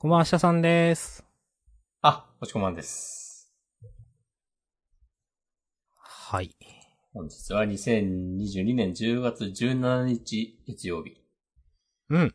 [0.00, 1.24] こんばんは、下さんです。
[2.02, 3.50] あ、おちこまんです。
[5.96, 6.54] はい。
[7.12, 11.16] 本日は2022年10月17日月曜日。
[12.10, 12.34] うん。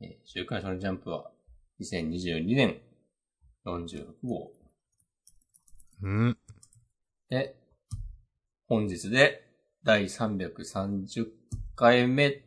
[0.00, 1.30] えー週刊少年ジャンプは
[1.82, 2.80] 2022年
[3.66, 4.52] 46号。
[6.00, 6.38] うん。
[7.28, 7.56] で、
[8.68, 9.46] 本日で
[9.82, 11.26] 第330
[11.76, 12.42] 回目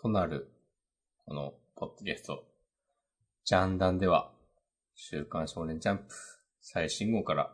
[0.00, 0.50] となる、
[1.26, 2.47] このポッドキャスト、
[3.48, 4.30] ジャンダンでは、
[4.94, 6.04] 週刊少年ジャンプ
[6.60, 7.50] 最新号から、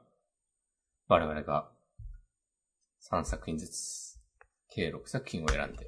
[1.06, 1.70] 我々が
[3.12, 4.18] 3作品ずつ、
[4.68, 5.86] 計6作品を選んで、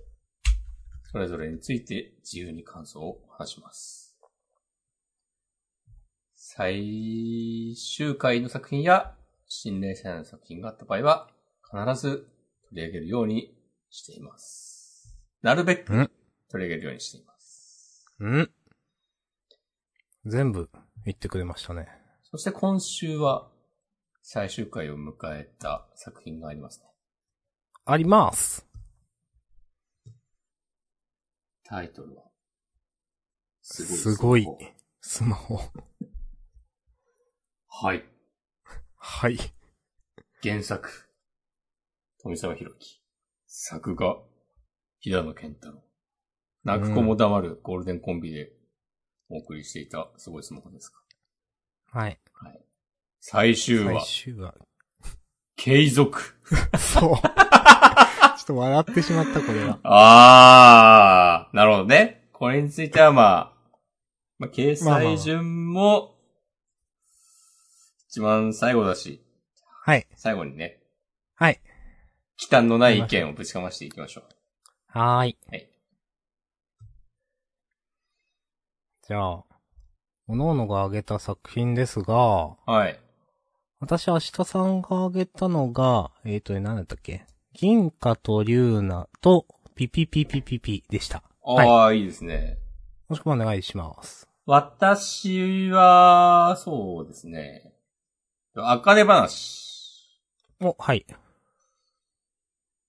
[1.11, 4.16] それぞれについて自由に感想を話します。
[6.36, 9.12] 最終回の作品や
[9.48, 11.30] 新連載の作品があった場合は、
[11.69, 12.28] 必ず
[12.69, 13.52] 取り上げるように
[13.91, 15.19] しています。
[15.42, 16.11] なるべくうん
[16.48, 18.06] 取り上げるようにしています。
[18.20, 18.50] うん。
[20.28, 20.68] 全部
[21.04, 21.86] 言ってくれましたね。
[22.24, 23.48] そして今週は
[24.22, 26.86] 最終回を迎えた作品がありますね。
[27.84, 28.66] あります。
[31.64, 32.24] タイトルは。
[33.62, 34.46] すすごい
[35.00, 35.60] スマホ。
[37.68, 38.05] はい。
[38.96, 39.38] はい。
[40.42, 41.08] 原作。
[42.20, 43.00] 富澤弘樹。
[43.46, 44.16] 作画。
[44.98, 45.84] 平野健太郎。
[46.64, 48.55] 泣く子も黙るゴールデンコンビで
[49.28, 51.00] お送りしていたすごいスマホですか？
[51.86, 52.19] はい。
[52.32, 52.60] はい。
[53.20, 54.22] 最終最話。
[54.24, 54.55] 終話。
[55.56, 56.36] 継続。
[56.78, 57.16] そう。
[58.38, 59.80] ちょっと笑ってしまった、これは。
[59.83, 62.28] あー、なるほどね。
[62.33, 63.78] これについてはまあ、
[64.38, 66.14] まあ、掲載順も、
[68.08, 69.24] 一番最後だし、
[69.83, 70.06] はい。
[70.16, 70.83] 最後にね、
[71.34, 71.61] はい。
[72.36, 74.24] 忌憚のない意見をぶちかましていきましょう。
[74.86, 75.38] はーい。
[75.48, 75.70] はい。
[79.08, 79.44] じゃあ、
[80.26, 82.98] 各々が挙げた作品ですが、はい。
[83.78, 87.24] 私、明日さんが挙げたのが、えっ、ー、とね、何だったっけ？
[87.52, 89.46] 銀貨と龍ナと、
[89.77, 91.22] ピピピピピピでした。
[91.45, 92.58] ああ、い、いですね。
[93.08, 94.28] もしくはお願いします。
[94.45, 97.74] 私は、そうですね。
[98.56, 100.20] あかね話。
[100.61, 101.06] お、はい。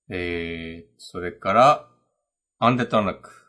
[0.09, 1.88] えー、それから、
[2.57, 3.47] アンデッドアンラック。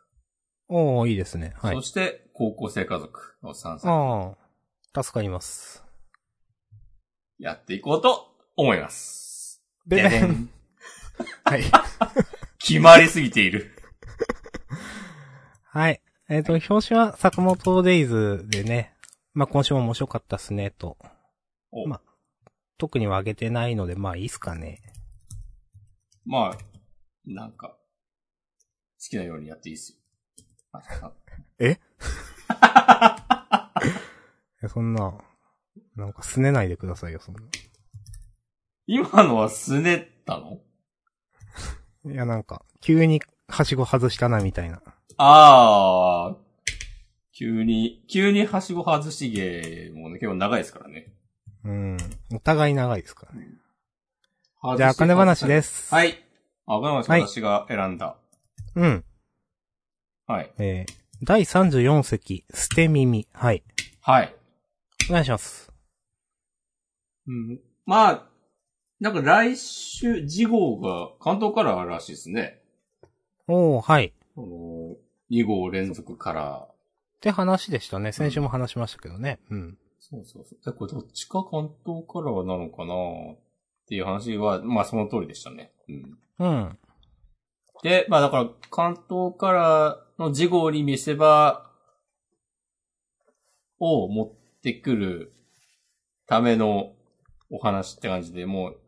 [0.69, 1.55] おー、いいですね。
[1.57, 1.83] はいそ。
[1.83, 4.37] して、高校生家族の3作あ
[4.95, 5.83] あ、助かります。
[7.39, 9.63] やっていこうと思います。
[9.87, 10.51] でででん
[11.45, 11.63] はい。
[12.59, 13.75] 決まりすぎている。
[15.65, 16.03] はい。
[16.29, 18.95] えっ、と、表紙は坂本デイズでね、
[19.33, 20.99] まあ、今週も面白かったっすね、と。
[21.71, 22.03] おま
[22.77, 24.83] 特には挙げてないので、まあいいっすかね。
[26.25, 26.59] まあ、
[27.25, 27.79] なんか、
[29.01, 29.98] 好きなようにやっていいっすよ。
[31.03, 31.13] あ
[31.59, 31.79] え
[34.69, 35.15] そんな、
[35.97, 37.41] なんか拗ねないでくださいよ、そんな。
[38.87, 40.61] 今のはすねったの？
[42.13, 44.83] いや、なんか、急にはしご外したな、みたいな。
[45.17, 46.37] あー、
[47.33, 51.13] 急に、急にはしご外し芸もね、結構長いですからね。
[51.65, 51.97] うん。
[52.33, 53.49] お互い長いですからね。
[54.73, 55.95] じじゃあ、金話です。
[55.95, 56.25] はい。
[56.67, 58.17] あ、金話はい私が選んだ。
[58.75, 59.05] うん。
[60.29, 60.53] はい。
[60.59, 63.27] えー、第34席、捨て耳。
[63.33, 63.63] はい。
[64.03, 64.37] はい。
[65.09, 65.73] お願いします。
[67.27, 67.61] うん。
[67.87, 68.27] まあ、
[69.01, 72.61] なんか来週、次号が関東カラーらしいですね。
[73.47, 74.13] おー、はい。
[74.37, 74.97] あの、
[75.31, 76.65] 2号連続カラー。
[76.65, 76.71] っ
[77.23, 78.13] て話でしたね。
[78.13, 79.39] 先週も話しましたけどね。
[79.49, 79.79] うん。
[79.99, 80.63] そうそうそう。
[80.63, 82.95] で、これどっちか関東カラーなのかな
[83.33, 83.39] っ
[83.89, 85.73] ていう話は、まあその通りでしたね。
[85.89, 86.19] うん。
[86.39, 86.79] うん。
[87.83, 91.71] で、まあだから、関東カラーの次号に見せ場
[93.79, 95.33] を持ってくる
[96.27, 96.93] ための
[97.51, 98.81] お話って感じで、もう、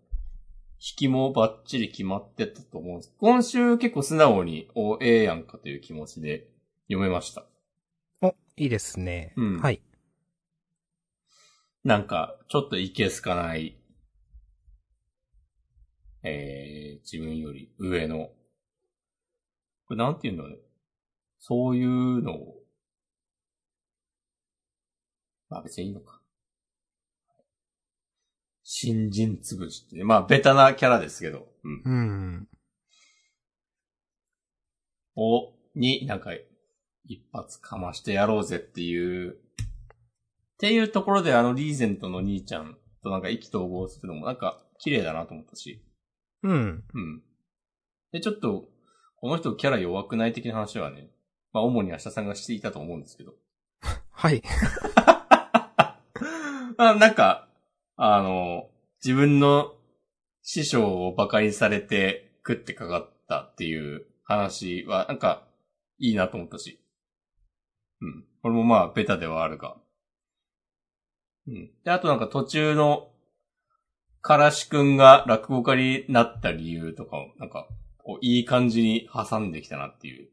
[0.82, 3.14] 引きもバッチリ決まってたと思うんです。
[3.18, 6.48] 今週結構素直に、お、ええやんかという気持ちで
[6.88, 7.44] 読めました。
[8.22, 9.34] お、いいですね。
[9.36, 9.82] うんはい。
[11.84, 13.78] なんか、ちょっといけすかない、
[16.22, 18.30] えー、自分より上の、
[19.90, 20.58] これなんて言うんだろうね。
[21.40, 22.54] そういうのを、
[25.48, 26.20] まあ別にいいのか。
[28.62, 30.04] 新人つぶしってね。
[30.04, 31.82] まあベタなキャラですけど、うん。
[31.84, 32.48] うん。
[35.16, 36.34] を、に、なんか、
[37.06, 39.36] 一発かましてやろうぜっていう、っ
[40.58, 45.82] ていうところであのリーゼントの兄ちゃんとなんか意気投合するのもなんか綺麗だなと思ったし。
[46.44, 46.84] うん。
[46.94, 47.22] うん。
[48.12, 48.68] で、ちょっと、
[49.20, 51.10] この人キャラ弱くない的な話はね、
[51.52, 53.34] まあ主に明日さんがしていたと思うんですけど。
[54.10, 54.42] はい。
[56.78, 57.48] あなんか、
[57.96, 58.70] あの、
[59.04, 59.74] 自分の
[60.42, 65.46] 師匠を馬鹿にされて食ってかかったっていう話は、なんか、
[65.98, 66.80] いいなと思ったし。
[68.00, 68.24] うん。
[68.42, 69.76] これもまあ、ベタではあるが。
[71.46, 71.70] うん。
[71.84, 73.12] で、あとなんか途中の、
[74.22, 77.68] からしくんが落語家になった理由とかを、なんか、
[78.10, 80.30] こういい感じに挟んできたなっていう。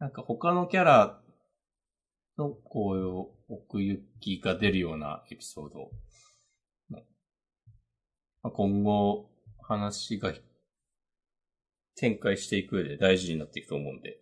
[0.00, 1.20] なんか他のキャラ
[2.36, 5.90] の、こういう奥行きが出るようなエピソード。
[6.90, 6.98] ま
[8.42, 9.30] あ今後、
[9.62, 10.32] 話が
[11.94, 14.18] 展開していく上で大事になっていくと思うんで。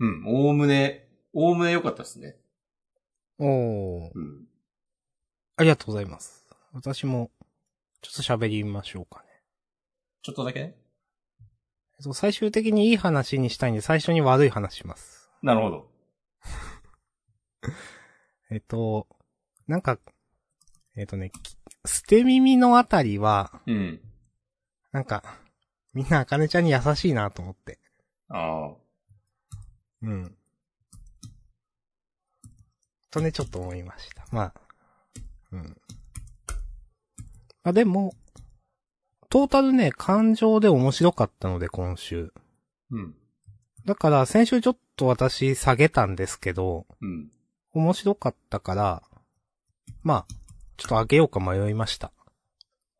[0.00, 2.36] うん、おおむね、おおむね良かったですね。
[3.38, 4.10] おー。
[4.14, 4.46] うん。
[5.56, 6.39] ありがとうございます。
[6.72, 7.30] 私も、
[8.00, 9.26] ちょっと喋りましょうかね。
[10.22, 10.74] ちょっとだけ？
[12.12, 15.30] 最終的にいい話にしたいんで、最初に悪い話します。
[15.42, 15.90] なるほど。
[18.50, 19.06] えっと、
[19.66, 19.98] なんか、
[20.96, 21.56] えっとね、き
[21.86, 24.00] 捨て耳のあたりは、うん。
[24.92, 25.22] なんか、
[25.92, 27.78] みんなあかねちゃんに優しいなと思って。
[28.28, 28.76] ああ。
[30.02, 30.36] うん。
[33.10, 34.24] とね、ちょっと思いました。
[34.30, 34.54] まあ、
[35.52, 35.76] うん。
[37.62, 38.14] あ、でも、
[39.28, 42.32] トータルね、感情で面白かったので、今週。
[42.90, 43.14] うん。
[43.84, 47.30] だから、先週ちょっと私下げたんですけど、うん。
[47.72, 49.02] 面白かったから、
[50.02, 50.26] まあ、
[50.76, 52.12] ちょっと上げようか迷いました。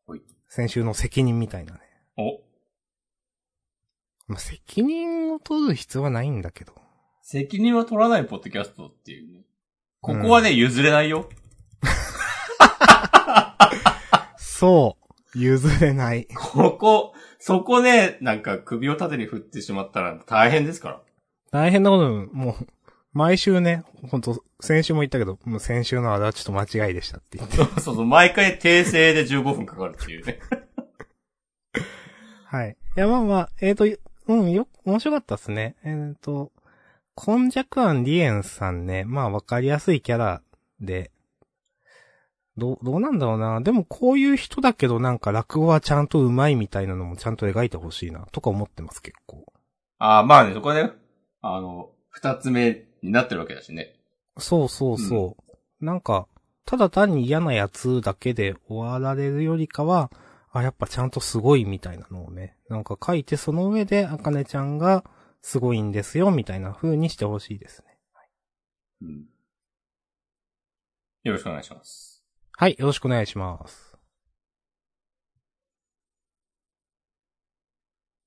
[0.05, 0.21] ほい。
[0.47, 1.79] 先週の責任みたいなね。
[2.17, 2.41] お、
[4.27, 6.73] まあ、責任を取る必要はないんだけど。
[7.21, 9.41] 責任は取らないポッドキャストっていうね。
[9.99, 11.29] ここはね、譲れないよ。
[14.61, 14.95] そ
[15.33, 15.39] う。
[15.39, 16.27] 譲れない。
[16.53, 21.01] ここ、そこね、なんか首を縦に振ってしまったら大変ですから。
[21.49, 22.67] 大変なこと、もう、
[23.11, 27.57] 毎週ね、ほんと、先週も言ったけど、もう先週のあれはちょっと間違いでしたって言って。
[27.57, 30.39] そうそうそう、毎回訂正で15分かかるっていうね。
[32.45, 32.77] はい。
[32.95, 33.85] いや、まあまあ、えっ、と、
[34.27, 35.75] うん、よ、面白かったっすね。
[35.83, 36.51] えっ、と、
[37.15, 40.43] コンジャクアン・リエンさんね、まあわかりやすいキャラ
[40.79, 41.09] で、
[42.57, 43.61] どう、どうなんだろうな。
[43.61, 49.45] でもこういう人だけどなんか落語はちゃんと上手いみたいなのもちゃんと描いてほしいな、とか思ってます結構。
[49.97, 50.91] ああ、まあね、そこはね、
[51.41, 53.95] あの、二つ目になってるわけだしね。
[54.37, 55.37] そうそうそ
[55.79, 55.85] う。
[55.85, 56.27] なんか、
[56.65, 60.11] ただ単に嫌なやつだけで終わられるよりかは、
[60.51, 65.03] あ、やっぱちゃんとすごいみたいなのをね、なんか書いてその上で、あかねちゃんが
[65.41, 67.97] すごいんですよ、みたいな風にしてほしいですね。
[69.01, 69.25] うん。
[71.23, 72.10] よろしくお願いします。
[72.61, 73.97] はい、よろしくお願いします。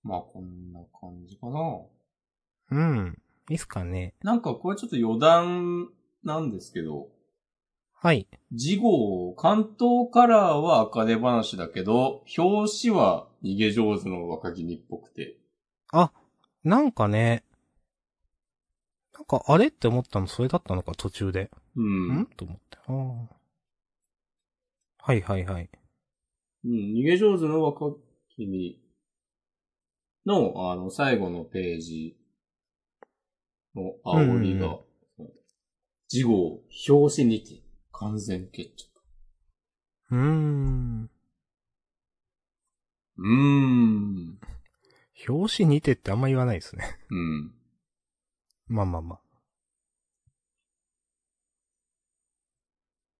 [0.03, 1.83] まあ、こんな感じかな。
[2.73, 3.19] うん。
[3.49, 4.13] いいっすかね。
[4.25, 5.89] なんか、これちょっと余談
[6.25, 7.11] なんですけど、
[7.93, 8.27] はい。
[8.51, 15.37] 次号、関東カラーは赤手話だけど、表紙は逃げ上手の若君っぽくて。
[15.93, 16.11] あ、
[16.65, 17.45] なんかね、
[19.13, 21.53] なんかあれって思ったのそれだったのか、途中で。
[21.77, 22.19] うん。
[22.23, 22.27] ん？
[22.37, 22.79] と思って。
[22.89, 23.44] あー
[25.07, 25.69] はいはいはい。
[26.65, 27.95] うん、逃げ上手の若
[28.37, 28.81] 君
[30.25, 32.17] の、あの、最後のページ
[33.75, 34.79] の煽りが、
[36.09, 37.63] 次号、表紙にて
[37.93, 38.89] 完全決着。
[40.11, 41.11] うーん。
[43.19, 44.39] うーん。
[45.29, 46.99] 表紙にてってあんま言わないですね。
[47.11, 47.53] うん。
[48.69, 49.21] まあまあまあ。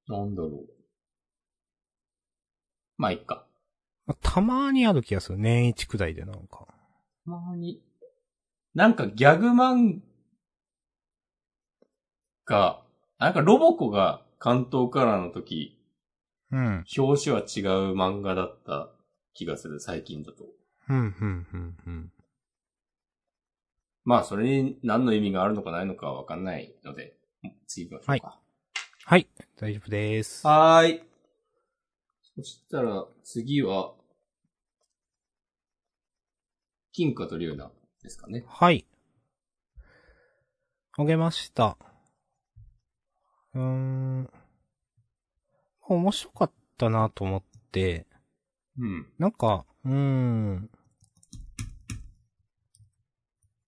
[0.09, 0.74] なんだろう。
[3.05, 3.45] まあ、いっか。
[4.07, 5.39] まあたまにある気がする。
[5.39, 6.67] 年一くらいでなんか。
[7.27, 7.83] たまに。
[8.75, 10.01] なんかギャグ漫
[12.47, 12.83] 画、
[13.19, 15.79] なんかロボコが関東カラーの時、
[16.51, 16.85] うん。
[16.97, 18.89] 表紙は違う漫画だった
[19.35, 20.45] 気がする、最近だと。
[20.89, 22.13] うん、うん、うん、うん。
[24.05, 27.19] まあ、それに何の意味があるのかないのかはわかんないので、
[27.67, 28.41] 次行きましょうか。
[29.05, 29.29] はい。
[29.59, 30.47] 大丈夫です。
[30.47, 31.14] はーい。
[32.37, 33.95] そしたら、次は、
[36.93, 37.71] 金貨と龍ナ
[38.03, 38.45] ですかね。
[38.49, 38.85] はい。
[40.99, 41.77] あげました。
[43.55, 44.31] うーん。
[45.83, 48.07] 面白かったなと思って、
[48.79, 49.07] うん。
[49.19, 50.71] なんか、うーん。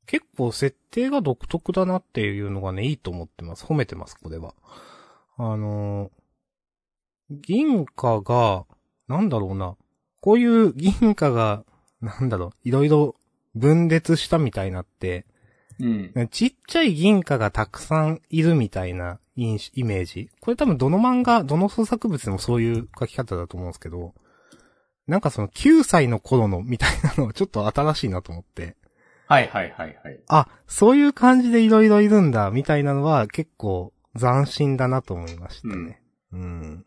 [0.07, 3.65] 結構設定が独特だなっていうのがね、いいと思ってます。
[3.65, 4.55] 褒めてます、これは。
[5.37, 6.26] あのー
[7.31, 8.67] 銀貨が、
[9.09, 9.77] なんだろうな。
[10.21, 11.65] こういう銀貨が、
[12.01, 13.15] なんだろう、いろいろ
[13.55, 15.27] 分裂したみたいになって、
[15.79, 16.29] うん。
[16.31, 20.31] ちっちゃい銀貨がたくさんいるみたいなイイメージ。
[20.41, 24.15] これ多分どの漫画、どの創作物でもそういう書き方だと思うんですけど、
[25.07, 28.77] なんかその9歳の頃のみたいなのはちょっと新しいなと思って、
[29.27, 30.21] はいはいはいはい。
[30.29, 36.01] あ、そういう感じでいろいろいるんだ、みたいなのは結構斬新だなと思いましたね。
[36.33, 36.87] うん。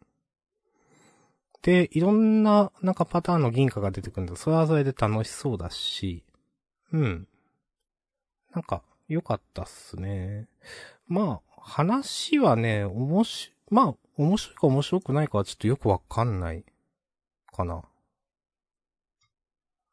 [1.62, 6.24] で、いろんな、なんかパターンの銀貨が出てくるんだそれはそれで楽しそうだし、
[6.92, 7.28] うん。
[8.54, 10.48] なんか、良かったっすね。
[11.08, 16.63] まあ、話はね、おもし、まあ、面白いか面白くないかはちょっとよくわかんない、
[17.51, 17.84] かな。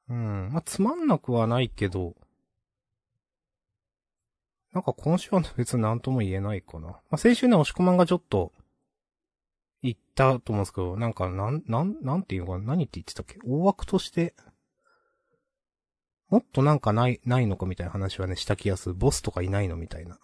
[0.09, 0.51] うん。
[0.53, 2.15] まあ、つまんなくはないけど、
[4.73, 6.89] なんか今週は別に何とも言えないかな。
[6.89, 8.53] まあ、先週ね、押し込まんがちょっと、
[9.87, 12.65] 言ったと思うんですけど、なんか、なん、なん、なんていうのかな？
[12.65, 13.39] 何って言ってたっけ？
[13.47, 14.35] 大枠として、
[16.29, 18.95] もっとなんかない、ないのかみたいな話はね、した気がする。
[18.95, 20.19] ボスとかいないのみたいな。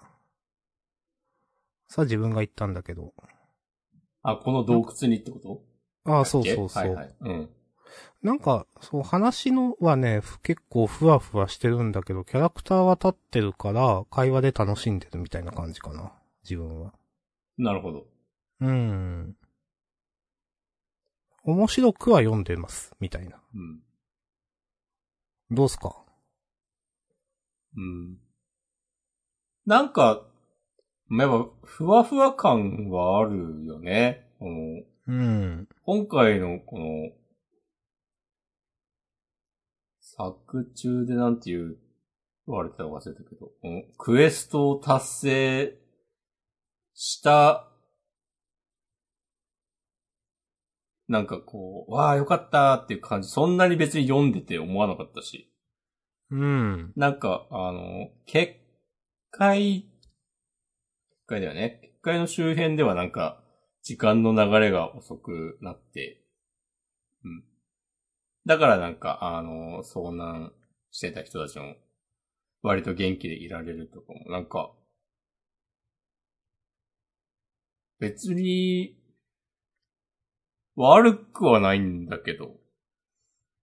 [1.89, 3.13] さあ自分が言ったんだけど。
[4.23, 5.63] あ、この洞窟にってこと？
[6.11, 6.83] ああ、そうそうそう。
[6.83, 7.17] はいはい。
[7.21, 7.51] うん。
[8.23, 16.13] なんか、そう、話のはね、ふ結構ふわふわしてるんだけど、キャラクターは立ってるから、会話で楽しんでるみたいな感じかな。
[16.43, 16.95] 自分は。
[17.59, 18.07] なるほど。
[18.61, 19.37] うん。
[21.45, 23.43] 面白くは読んでます、みたいな。
[23.55, 23.83] うん。
[25.51, 26.05] どうすか？
[27.77, 28.19] うん。
[29.67, 30.27] なんか、
[31.11, 34.31] やっぱ、ふわふわ感はあるよね。
[34.39, 35.69] この、うん。
[35.85, 37.11] 今回のこの、
[40.01, 41.79] 作中でなんて言う、
[42.47, 43.51] 言われてたか忘れたけど、
[43.99, 45.79] クエストを達成
[46.95, 47.72] した、
[51.13, 55.53] なんかこう、わあよかったっていう感じ、そんなに別に読んでて思わなかったし。
[56.31, 56.93] うん。
[56.97, 58.55] なんか、あの、結
[59.31, 61.81] 界、結界だよね。
[61.83, 63.45] 結界の周辺ではなんか、
[63.83, 66.25] 時間の流れが遅くなって、
[67.25, 67.45] うん。
[68.47, 70.55] だからなんか、あの、遭難
[70.91, 71.77] してた人たちも、
[72.63, 74.73] 割と元気でいられるとかも、なんか、
[77.99, 78.97] 別に、
[80.77, 82.57] 悪くはないんだけど、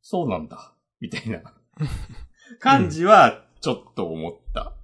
[0.02, 1.42] そうなんだ、みたいな
[2.60, 4.76] 感じは、ちょっと思った。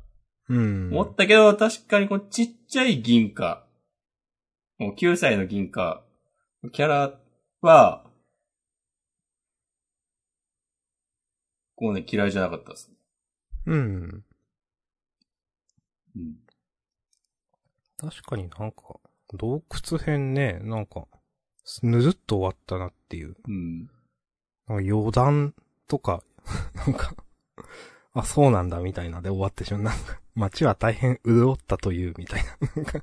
[0.50, 0.92] うん。
[0.92, 3.66] 思ったけど、確かにこのちっちゃい銀貨、
[4.78, 6.04] もう9歳の銀貨、
[6.72, 7.20] キャラ
[7.62, 8.06] は、
[11.76, 12.96] こうね、嫌いじゃなかったですね。
[13.68, 14.26] うん。
[16.16, 16.36] うん。
[17.98, 19.00] 確かになんか、
[19.34, 21.08] 洞窟編ね、なんか、
[21.84, 23.36] ぬるっと終わったなっていう。
[23.48, 23.90] うん。
[24.68, 25.54] 余談
[25.88, 26.24] とか、
[26.76, 27.16] なんか、
[28.14, 29.84] あ、そうなんだみたいなで終わってしまう。
[29.84, 32.50] なんか、街は大変潤ったというみたいな。
[32.76, 33.00] なんか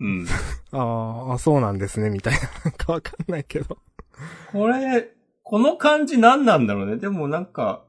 [0.00, 0.26] うん。
[0.72, 2.40] あーあ、そうなんですねみたいな。
[2.64, 3.78] なんかわかんないけど。
[4.52, 6.96] これ、この感じ何なんだろうね。
[6.96, 7.84] でもなんか、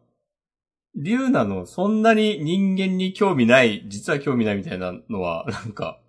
[0.96, 6.00] リュウナのそんなに人間に興味ない、実は興味ないみたいなのは、なんか、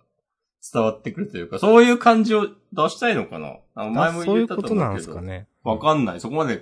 [0.73, 3.57] 伝わってくるというか、そういう感じを出したいのかな？
[3.73, 5.13] あの前もそうい言ったとうことなん思うけど。
[5.13, 5.47] ですかね。
[5.63, 6.21] わかんない。
[6.21, 6.61] そこまで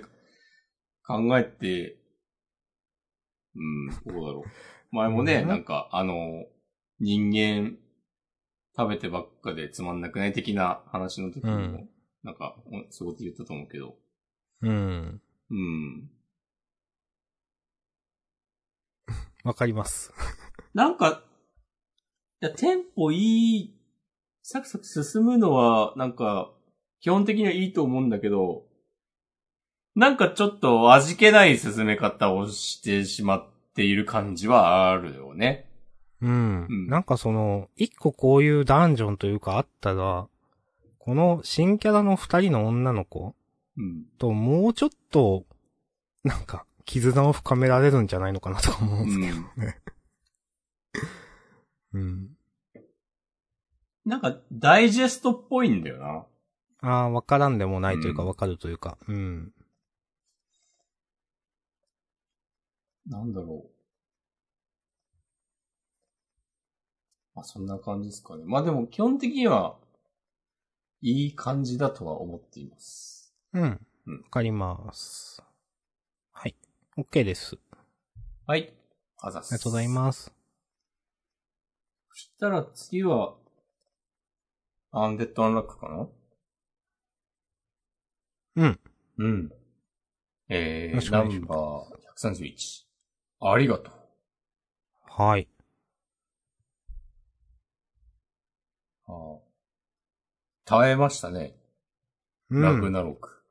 [1.06, 1.96] 考えて、
[3.54, 4.96] うん、どうだろう。
[4.96, 6.46] 前もね、うんなんか、あの、
[6.98, 7.76] 人間
[8.76, 11.88] 食べてばっかでつまんなくない的な話の時にも、うん
[12.22, 13.96] なんか、おそういうこと言ったと思うけど、
[14.60, 15.22] うん。
[15.50, 16.10] うん。
[19.42, 20.12] わかります。
[20.74, 21.24] なんか、
[22.42, 23.79] いや、テンポいい、
[24.42, 26.50] サクサク進むのは、なんか、
[27.00, 28.64] 基本的にはいいと思うんだけど、
[29.94, 35.66] なんかちょっと味気ない進め方をしてしまっている感じはあるよね。
[36.20, 36.66] うん。
[36.68, 40.28] うんなんかその、一個こういうダンジョンというかあったら、
[40.98, 43.34] この新キャラの二人の女の子
[43.76, 44.04] うん。
[44.18, 45.44] ともうちょっと、
[46.24, 49.38] なんか、絆を深められるんじゃないのかなとか思うんですけど。
[51.94, 52.28] うん。
[54.04, 56.26] なんか、ダイジェストっぽいんだよな。
[56.82, 58.96] ああ、わからんでもないというか、うんわかるというか。
[59.06, 59.52] うん。
[63.06, 63.70] なんだろう。
[67.34, 68.44] まあ、そんな感じですかね。
[68.46, 69.76] まあでも、基本的には、
[71.02, 73.34] いい感じだとは思っています。
[73.52, 73.86] うん。
[74.06, 75.42] うんわかります。
[76.32, 76.54] はい。
[76.96, 77.56] OK です。
[78.46, 78.72] はい。
[79.18, 79.54] あざっす。
[79.54, 80.32] ありがとうございます。
[82.10, 83.34] そしたら次は、
[84.92, 86.08] アンデッドアンラックかな？
[88.56, 88.80] うん。
[89.18, 89.52] うん。
[90.48, 91.84] えー、ナンバー
[92.16, 92.86] 131。
[93.40, 93.94] ありがとう。
[95.06, 95.48] はい。
[99.06, 99.38] ああ
[100.64, 101.54] 耐えましたね。
[102.50, 102.62] うん。
[102.62, 103.44] ラグナロク。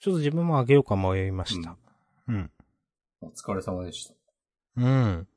[0.00, 1.76] ちょっと自分もあげようか迷いました。
[2.26, 2.50] うん。
[3.20, 4.14] お疲れ様でした。
[4.76, 5.28] うん。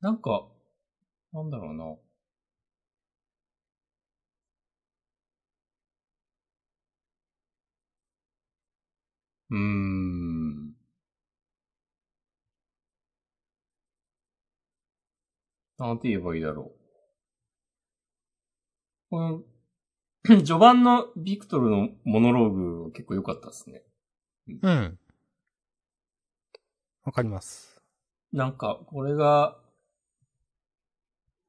[0.00, 0.48] なんか、
[1.32, 1.84] なんだろうな。
[9.50, 10.74] うーん。
[15.78, 16.80] なんて言えばいいだろう。
[19.10, 19.42] この、
[20.44, 23.82] 序盤のビクトルのモノローグ結構良かったですね。
[24.62, 24.98] うん。
[27.04, 27.80] わかります。
[28.32, 29.59] なんか、これが、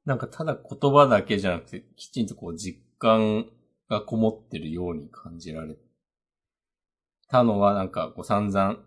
[0.04, 3.46] なんかただ言葉だけじゃなくて、きちんとこう実感
[3.88, 5.76] がこもってるように感じられ
[7.28, 8.78] たのは、なんかこう散々、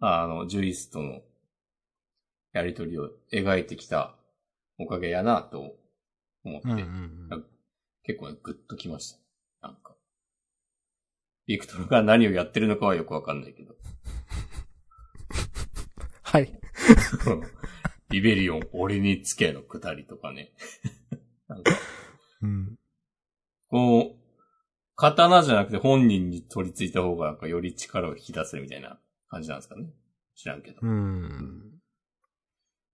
[0.00, 1.20] あの、ジュイスとの
[2.52, 4.14] やりとりを描いてきた
[4.78, 5.76] おかげやなと
[6.44, 6.78] 思って、うんうん
[7.32, 7.44] うん。
[8.04, 9.18] 結構ねグッときまし
[9.60, 9.68] た。
[9.68, 9.96] なんか。
[11.46, 13.74] ビクトルが何をやってるのかはよくわかんないけど。
[16.22, 16.60] はい。
[18.14, 20.52] リベリオン、俺につけのくだりとかね。
[21.48, 21.72] なんか、
[22.42, 22.78] うん。
[23.68, 24.24] こう、
[24.94, 29.92] 刀じゃなくて本人に取り付いた方がなんかより力を引き出せるみたいな感じなんですかね。
[30.36, 30.78] 知らんけど。
[30.80, 31.80] うん。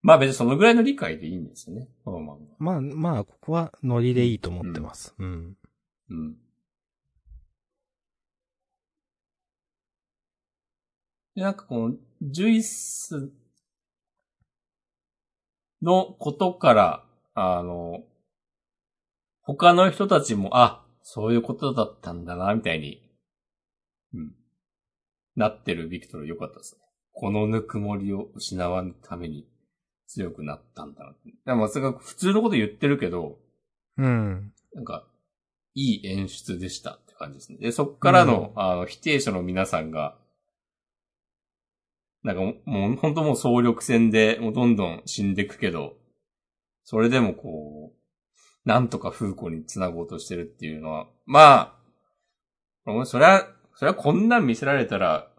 [0.01, 1.91] まあ別にそのぐらいの理解でいいんですよね。
[2.03, 2.57] この漫画。
[2.59, 5.15] まあ、まあ、ここはノリでいいと思ってます。
[5.19, 5.59] うん。
[6.09, 6.37] うん。
[11.35, 13.31] で、なんかこの、ジュイス
[15.83, 18.01] のことから、あの、
[19.43, 23.03] 他の人たちも、あ、そういうことだったんだな、みたいに、
[24.15, 24.35] うん。
[25.37, 26.81] なってるビクトル良かったですね。
[27.13, 29.49] このぬくもりを失わぬために
[30.07, 31.33] 強くなったんだなって。
[31.47, 33.39] でもそれが普通のこと言ってるけど、
[33.97, 34.53] うん。
[34.75, 35.07] なんか、
[35.75, 37.59] いい演出でしたって感じですね。
[37.59, 40.17] で、そっからの、あの、否定者の皆さんが、
[42.23, 42.53] なんかも
[42.93, 45.97] う、本当もう総力戦で、もうどんどん死んでくけど、
[46.85, 51.79] それでもこう、なんとか風子に繋ごうとしてるっていうのは、ま
[52.85, 55.31] あ、そりゃ、そりゃこんなん見せられたら、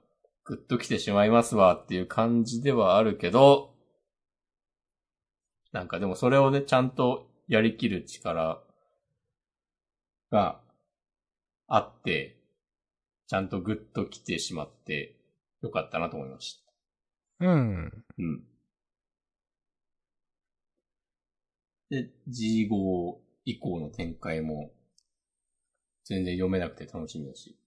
[0.43, 3.75] ぐっと来てしまいますわっていう感じではあるけど、
[5.71, 8.61] なんかでもそれをね、ちゃんとやりきる力
[10.31, 10.59] が
[11.67, 12.37] あって、
[13.27, 15.15] ちゃんとグッと来てしまって
[15.61, 16.60] よかったなと思いました。
[17.41, 18.05] うん。
[18.17, 18.43] うん。
[21.89, 24.71] で、G 号以降の展開も
[26.05, 27.57] 全然読めなくて楽しみだし。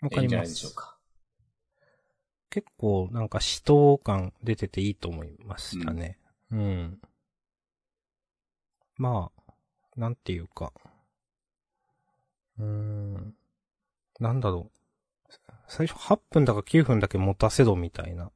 [0.00, 0.76] わかりまいいんじゃないでしょうす。
[0.76, 0.98] か。
[2.50, 6.18] 結構、なんか、死闘感出てていいと思いましたね。
[6.50, 7.00] うん。
[8.96, 9.52] まあ、
[9.96, 10.72] なんていうか。
[12.58, 13.34] うーん。
[14.20, 14.81] なんだろう。
[15.74, 18.30] 最初8分だか9分だけ持たせろみたいな。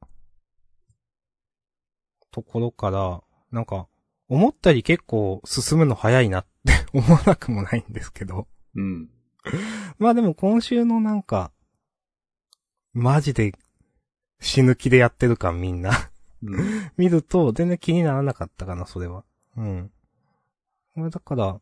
[2.31, 3.23] ところから、
[3.53, 3.89] なんか、
[4.31, 8.49] 思ったより結構進むの早いなって 思わなくもないんですけど。
[8.75, 9.11] うん。
[9.99, 11.53] まあでも今週のなんか、
[12.95, 13.53] マジで
[14.41, 16.11] 死ぬ気でやってる感みんな
[16.43, 16.91] うん。
[16.97, 19.27] 見ると全然気にならなかったかな、それは。
[19.59, 19.93] うん。
[20.95, 21.61] まあだから、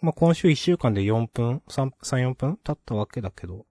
[0.00, 3.66] まあ今週1週間で4分 ?3、3、4分経ったわけだけど、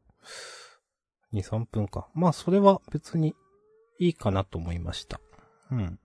[1.36, 2.08] 2、3分か。
[2.14, 3.36] まあそれは別に
[4.00, 5.20] いいかなと思いました。
[5.70, 6.00] うん。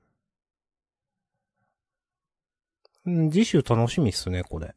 [3.07, 4.75] うん、次週楽しみっすね、これ。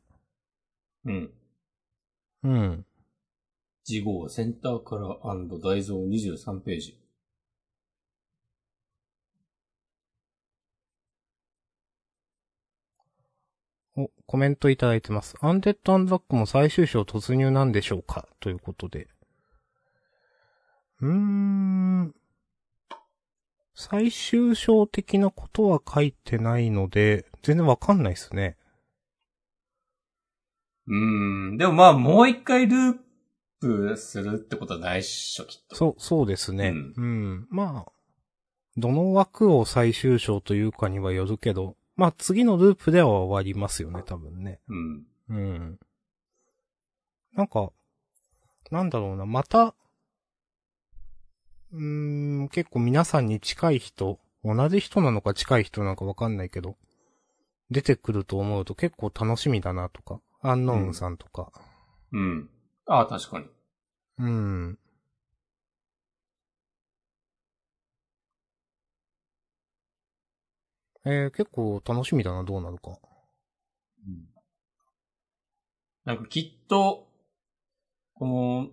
[1.06, 1.34] うん。
[2.44, 2.86] うん。
[3.84, 7.00] 次号センターカラー大蔵23ページ。
[13.96, 15.36] お、コメントいただいてます。
[15.42, 18.28] アンデッド・アンド・ラックも最終章突入なんでしょうか？
[18.40, 19.08] ということで。
[21.04, 22.16] うーん。
[23.76, 28.56] 最終章的なことは書いてないので、全然わかんないですね。
[30.88, 31.58] うーん。
[31.58, 32.96] でもまあもう一回ルー
[33.60, 35.76] プするってことはないっしょ、きっと。
[35.76, 36.70] そう、そうですね。
[36.70, 37.48] ううんん。
[37.50, 37.92] まあ、
[38.78, 44.62] どの枠を最終章というかにはよるけど、まあ次のループでは終わりますよね、多分ね。
[44.70, 45.06] うん。
[45.30, 45.80] うん。
[47.34, 47.72] なんか、
[48.72, 49.76] なんだろうな、また、
[51.74, 56.78] うん、結構皆さんに近い人、同じ人なのか近い人なのかわかんないけど、
[57.72, 61.52] 出てくると思うと結構楽しみだなとか、アンノーンさんとか。
[62.12, 62.22] うん。
[62.22, 62.50] うん、
[62.86, 63.48] ああ、確かに。
[64.20, 64.80] うん。
[71.06, 73.00] えー、結構楽しみだな、どうなるか。
[74.08, 74.28] うん。
[76.06, 77.08] なんかきっと、
[78.14, 78.68] この、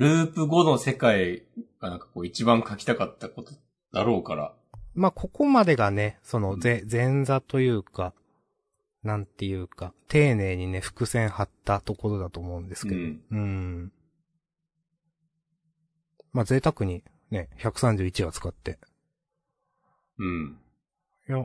[0.00, 1.42] ループ後の世界
[1.78, 3.52] がなんかこう一番書きたかったこと
[3.92, 4.54] だろうから。
[4.94, 8.14] まあ、ここまでがね、その、うんぜ、前座というか、
[9.02, 12.96] なんていうか、丁寧にね、伏線張ったところだと思うんですけど。
[12.96, 13.92] うんうん。
[16.32, 18.78] まあ、贅沢に、ね、131話使って。
[20.18, 20.58] うん。
[21.28, 21.38] いや、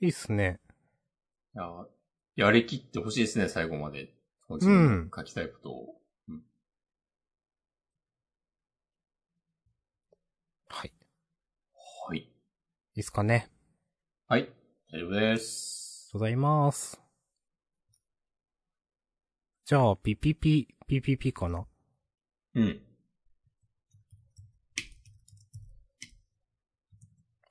[0.00, 0.60] いいっすね。
[1.54, 4.08] いや、やりきってほしいですね、最後まで。
[4.48, 5.98] 自うん書きたいことを。
[10.68, 10.88] はい。
[10.88, 10.92] い
[12.08, 12.28] はい。
[12.98, 13.48] いっすかね。
[14.26, 14.52] はい。
[14.92, 16.10] 大丈夫です。
[16.12, 17.00] ございます。
[19.66, 21.64] じゃあ、ピピピ、ピピピかな？
[22.56, 22.80] うん。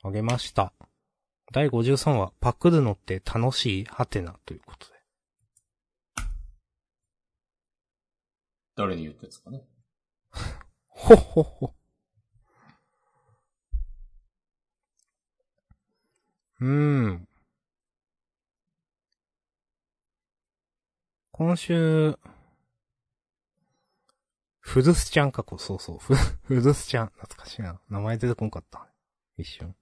[0.03, 0.73] あげました。
[1.53, 3.86] 第53話、パクるのって楽しい？
[3.86, 4.38] はてな？
[4.45, 4.93] ということで。
[8.75, 9.65] 誰に言ったやつかね？
[10.88, 11.73] ほっほっほ。
[16.60, 17.28] うん。
[21.32, 22.17] 今週、
[24.60, 27.08] フルスちゃんかこ、そうそう、フフルスちゃん。
[27.08, 27.80] 懐かしいな。
[27.89, 28.88] 名前出てこんかった。
[29.38, 29.76] 一瞬。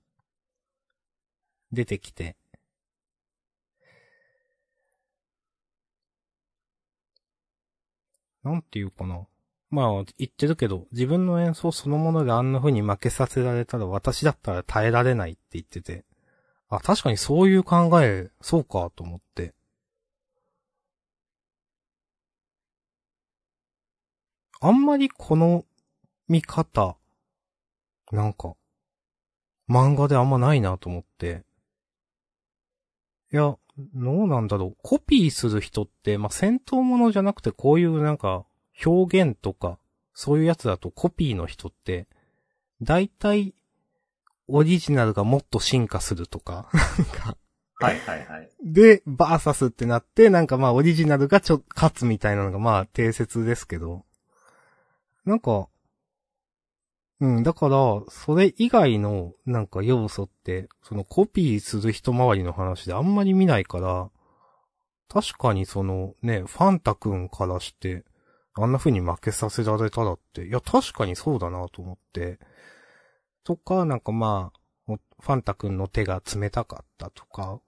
[1.71, 2.35] 出てきて。
[8.43, 9.25] なんていうかな。
[9.71, 16.05] まあ、言ってるけど、自分の演奏そのものであんな風に負けさせられたら私だったら耐えられないって言ってて。
[16.77, 19.53] あ、確かにそういう考え、そうかと思って。
[24.61, 25.65] あんまりこの
[26.27, 26.97] 見方、
[28.11, 28.55] なんか、
[29.69, 31.43] 漫画であんまないなと思って。
[33.31, 34.77] いや、どうなんだろう。
[34.81, 38.45] コピーする人って、まあ、戦闘ものじゃなくてこういうなんか、
[38.85, 39.77] 表現とか、
[40.13, 42.07] そういうやつだとコピーの人って、
[42.81, 43.53] 大体、
[44.47, 47.37] オリジナルがもっと進化するとか、なんか、
[47.77, 48.49] はいはいはい。
[48.63, 54.05] で、バーサスってなって、なんかまあオリジナルがちょ、勝つみたいなのがまあ定説ですけど、
[55.25, 55.67] なんか、
[57.19, 64.09] うん、だから、それ以外のなんか要素って、そのコピーする人周りの話であんまり見ないから、
[65.07, 68.03] 確かにそのね、ファンタ君からして、
[68.53, 72.39] あんな風に負けさせられたらって、いや確かにそうだなと思って、
[73.45, 77.61] とか、なんかまあ、おファンタ君の手が冷たかったとか、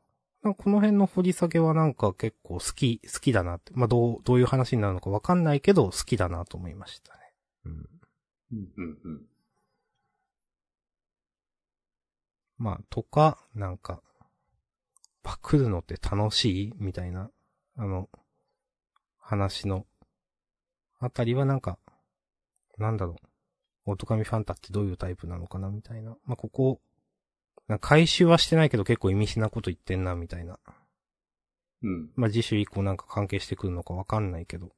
[0.44, 3.72] かこの辺の掘り下げはなんか結構好き、好きだなって。
[3.76, 7.20] まあ、どう、どういう話になるのかわかんないけど、好きだなと思いましたね。
[7.66, 7.72] うん。
[7.72, 9.22] うんうんうん。
[12.58, 14.02] まあ、とか、なんか、
[15.22, 16.74] パクるのって楽しい？
[16.78, 17.30] みたいな、
[17.76, 18.10] あの、
[19.20, 19.86] 話の、
[21.00, 21.78] あたりはなんか、
[22.78, 23.27] なんだろう。
[23.92, 26.18] オトカミファンタってどういうタイプなのかなみたいな。
[26.26, 26.82] まあ、ここ、
[27.82, 30.60] 回収はしてないけど結構意味深なこと言ってんな、みたいな。
[31.84, 32.10] うん。
[32.16, 34.72] まあ、次週以降なんか関係してくるのかわかんないけど。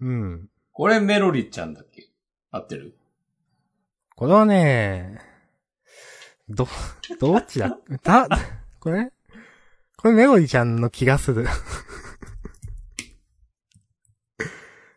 [0.00, 0.48] うん。
[0.72, 2.08] これメロリちゃんだっけ？
[2.50, 2.96] 合ってる？
[4.16, 5.20] これはね、
[6.48, 6.66] ど、
[7.18, 7.78] どっちだ？
[8.02, 8.28] だ、
[8.80, 9.12] これ？
[9.96, 11.46] これメロディちゃんの気がする。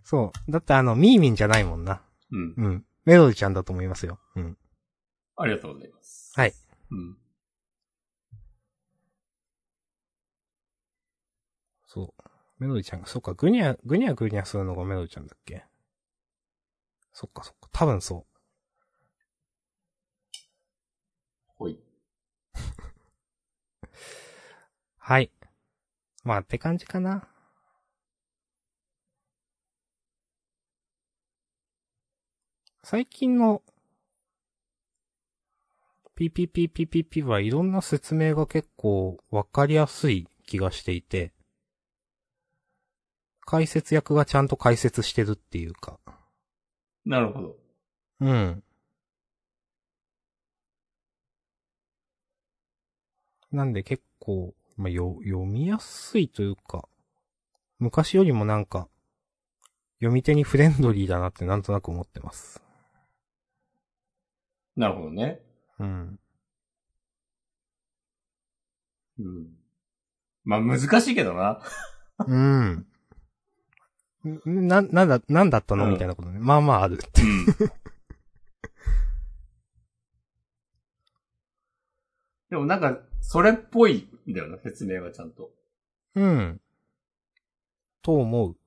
[0.03, 0.51] そう。
[0.51, 2.01] だってあの、ミーミンじゃないもんな。
[2.35, 2.53] うん。
[2.57, 2.85] うん。
[3.05, 4.19] メロディちゃんだと思いますよ。
[4.35, 4.57] うん。
[5.37, 6.33] ありがとうございます。
[6.35, 6.53] はい。
[6.91, 7.17] うん。
[11.87, 12.23] そう。
[12.59, 15.63] メロディちゃんが、そっか、ぐにゃ、ぐにゃぐにゃするのがメロディちゃんだっけ？
[17.13, 17.69] そっかそっか。
[17.71, 18.25] 多分そう。
[21.57, 21.79] ほい。
[24.97, 25.31] はい。
[26.23, 27.27] まあ、って感じかな。
[32.87, 33.63] 最近の
[36.15, 41.33] PPPPPP はいろんな説明が結構わかりやすい気がしていて、
[43.43, 45.97] 解説役がちゃんと解説してるっていうか。
[47.07, 47.55] なるほど。
[48.19, 48.63] うん。
[53.51, 56.87] なんで結構、まあ、よ、読みやすいというか、
[57.79, 58.87] 昔よりもなんか、
[59.97, 62.64] 読み手にフレンドリーだなってなんとなく思ってます。
[64.75, 65.41] なるほどね。
[65.79, 66.19] うん。
[69.19, 69.47] うん。
[70.43, 71.61] まあ難しいけどな。
[72.27, 72.85] うん。
[74.47, 75.85] んな、なんだ、なんだったの？
[75.85, 76.39] うんみたいなことね。
[76.39, 77.21] まあまああるって。
[77.21, 77.45] うん。
[82.49, 85.51] でもなんか、それっぽいんだよな、説明がちゃんと。
[86.15, 86.61] うん。
[88.01, 88.57] と思う。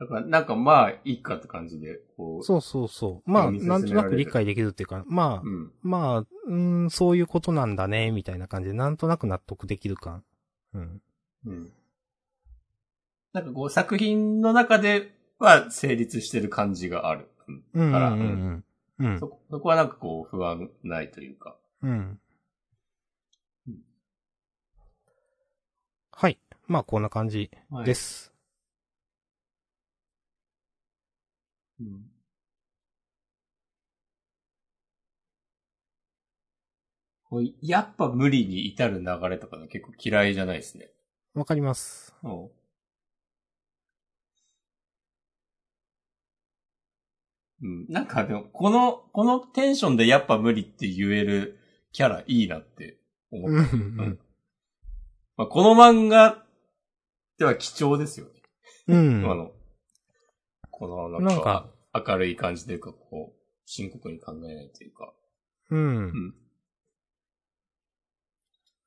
[0.00, 2.42] だから、なんかまあ、いいかって感じで、こう。
[2.42, 3.30] そうそうそう。
[3.30, 5.72] まあ、なんとなく理解できるっていうか、まあ、うん。
[5.82, 10.24] まあ、うーん、そういうことなんだね、みたいな感じで、なんとなく納得できる感。
[10.72, 11.02] うん。
[11.44, 11.72] うん。
[13.34, 17.28] なんかこう、作品の中では成立してる感じがある。
[17.74, 17.92] うん。
[17.92, 18.64] からうんうん。
[19.00, 19.28] うんそ。
[19.28, 21.58] こ、そこはなんかこう、不安ないというか。
[21.82, 22.18] うん
[23.68, 23.78] うん。
[26.10, 26.38] はい。
[26.66, 27.50] まあ、こんな感じ
[27.84, 28.29] です。
[31.80, 32.10] うん。
[37.62, 40.90] やっぱ無理に至る流れとかが結構嫌いじゃないですね。
[41.34, 42.14] わかります。
[42.24, 42.50] うん。
[47.62, 47.86] うん。
[47.88, 51.58] なんかでも、この、このテンションでやっぱ無理って言える
[51.92, 52.98] キャラいいなって
[53.30, 53.76] 思った。
[53.76, 54.18] ん、
[55.36, 56.44] まあ、この漫画
[57.38, 58.32] では貴重ですよね。
[58.88, 59.24] うん。
[59.30, 59.52] あの、
[60.80, 65.12] このなんかなんか明るい感じというか、こう、深刻に考えないというか。
[65.68, 66.00] うんう。
[66.06, 66.34] ん。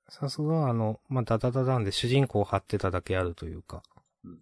[0.09, 3.83] さすがあの、まあ、ダダダダンで主人公を張ってただけあるというか。
[4.25, 4.37] うんい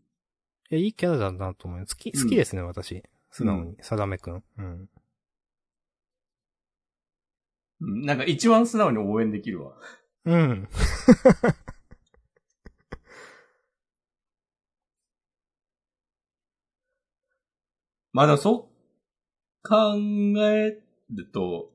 [0.69, 1.85] や、いいキャラだなと思うよ。
[1.85, 3.03] 好き、好きですね、私。
[3.31, 3.75] 素直に。
[3.81, 4.43] さだめくん。
[4.57, 4.89] うん。
[7.81, 9.73] うんなんか一番素直に応援できるわ。
[10.23, 10.69] うん。
[18.13, 19.95] まあでもそう考
[20.49, 20.77] え
[21.09, 21.71] ると、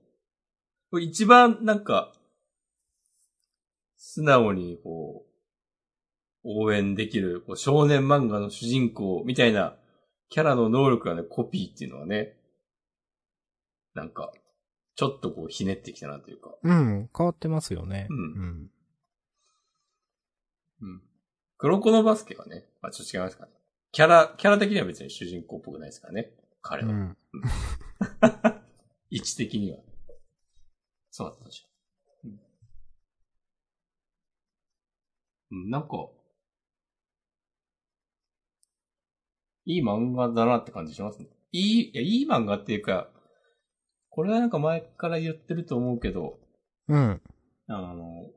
[1.01, 2.13] 一番なんか、
[3.97, 9.77] 素直にこう、応援できるこう少年漫画の主人公みたいな
[10.29, 12.37] キャラの能力がね、コピーっていうのはね、
[13.95, 14.33] なんか、
[14.95, 16.55] ちょっとこうひねってきたなというか。
[16.63, 17.11] うん。
[17.17, 18.07] 変わってますよね。
[18.11, 18.71] うんうん。
[20.83, 21.03] うん。
[21.59, 23.53] 黒子のバスケはね、まあちょっと違いますかね。
[23.97, 26.31] キャラ、キャラ的には別に主人公っぽくないですからね。
[26.61, 26.91] 彼は。
[26.91, 27.17] うん。
[29.09, 29.79] 位置的には。
[31.11, 31.67] そうだったでしょ。
[32.25, 32.41] うん。
[35.63, 36.11] うん、なんか、
[39.65, 41.31] いい漫画だなって感じしますね。
[41.53, 43.11] いい、いや、いい漫画っていうか、
[44.11, 46.39] これはなんか前から言ってると思うけど、
[46.89, 47.23] うん。
[47.67, 48.31] あの、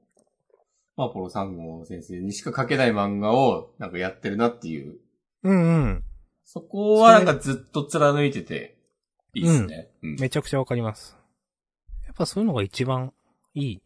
[0.95, 5.01] まあ、ポロ3号先生にしか書けない漫画をなんかやってるなっていう。
[5.43, 6.03] うんうん。
[6.43, 8.77] そこはなんかずっと貫いてて、
[9.33, 9.91] いいっすね。
[10.01, 10.15] うん。
[10.19, 11.17] めちゃくちゃわかります。
[12.05, 13.13] やっぱそういうのが一番
[13.53, 13.81] いい。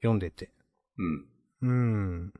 [0.00, 0.50] 読んでて。
[0.98, 1.26] うん。
[1.62, 2.32] うん。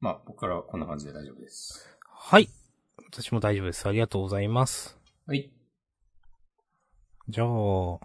[0.00, 1.88] まあ、僕からはこんな感じで大丈夫です。
[2.08, 2.48] はい。
[3.12, 3.86] 私も大丈夫です。
[3.88, 4.98] ありがとうございます。
[5.26, 5.52] はい。
[7.28, 8.00] じゃあ、高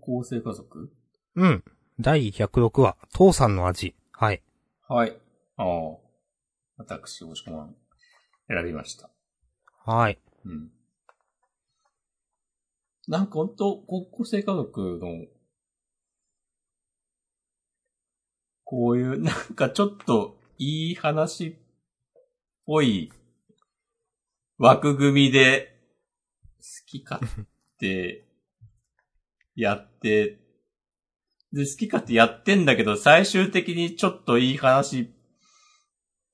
[0.00, 0.92] 校生家族？
[1.34, 1.64] うん。
[1.98, 3.94] 第106話、父さんの味。
[4.12, 4.42] はい。
[4.86, 5.16] はい。
[5.56, 5.66] ああ。
[6.76, 7.74] 私、押し込まん、
[8.48, 9.08] 選びました。
[9.82, 10.18] はい。
[10.44, 10.70] うん。
[13.08, 15.24] なんかほんと、高校生家族の、
[18.64, 21.54] こういう、なんかちょっと、いい話っ
[22.66, 23.10] ぽい
[24.58, 25.80] 枠組みで、
[26.58, 27.26] 好き勝
[27.78, 28.26] 手、
[29.54, 30.45] やって、
[31.52, 35.08] で、好き勝手やってんだけど、最終的にちょっといい話っ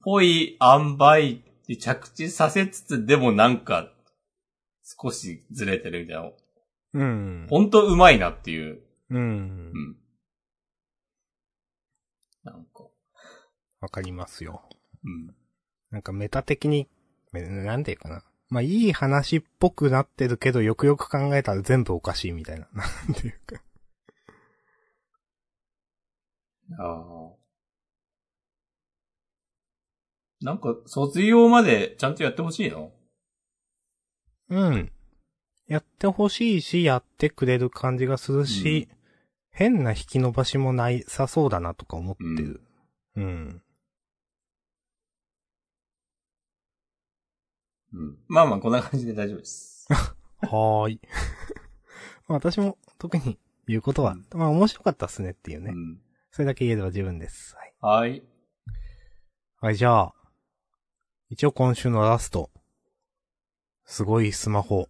[0.03, 3.93] ぽい塩梅に着地させつつ、でもなんか、
[4.83, 6.31] 少しずれてるみたいな。
[6.95, 7.47] うん。
[7.49, 8.83] ほんとうまいなっていう。
[9.11, 9.21] うんう。
[9.21, 9.97] ん。
[12.45, 12.89] なんか、
[13.81, 14.63] わかりますよ。
[15.05, 15.35] うん。
[15.91, 16.89] なんかメタ的に、
[17.33, 18.25] めなんていうかな。
[18.49, 22.69] まあ、いい話っぽくなってるけど、よくよく考えたら全部おかしいみたいな。
[22.75, 23.63] なんていうか。
[26.79, 27.43] ああ。
[30.41, 32.93] なんか、卒業までちゃんとやってほしいの？
[34.49, 34.93] うん。
[35.69, 38.89] やってほしいし、やってくれる感じがするし、
[39.51, 42.61] 変な引き伸ばしもないさそうだなとか思ってる。
[43.17, 43.63] うん。
[47.93, 48.19] うん。
[48.27, 49.87] まあまあ、こんな感じで大丈夫です。
[50.43, 51.01] はーい。
[52.27, 55.71] まあ私も特に言うことは、まあ面白かったっすねっていうね。
[55.71, 56.03] うん。
[56.33, 57.55] それだけ言えれば十分です。
[57.83, 58.09] はい。
[58.09, 58.23] はい。
[59.61, 60.15] はい、じゃあ、
[61.29, 62.49] 一応今週のラスト。
[63.85, 64.89] すごいスマホ。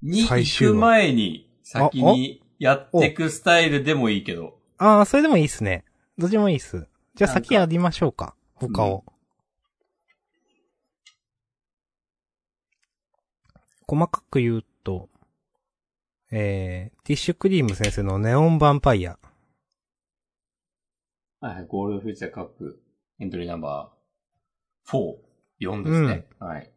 [0.00, 4.58] に最終話行く前に、先にやってくスタイルでもいいけど。
[4.78, 5.84] ああ、それでもいいっすね。
[6.16, 6.88] どっちもいいっす。
[7.14, 8.34] じゃあ先やりましょうか。
[8.54, 9.04] 他を。
[13.86, 15.10] 細かく言うと、
[16.30, 19.18] えー、ティッシュクリーム先生のネオンヴァンパイア。
[21.40, 22.82] はいはい、ゴールドフューチャーカップ、
[23.20, 25.14] エントリーナンバー4、
[25.60, 26.26] 4ですね。
[26.40, 26.70] はい。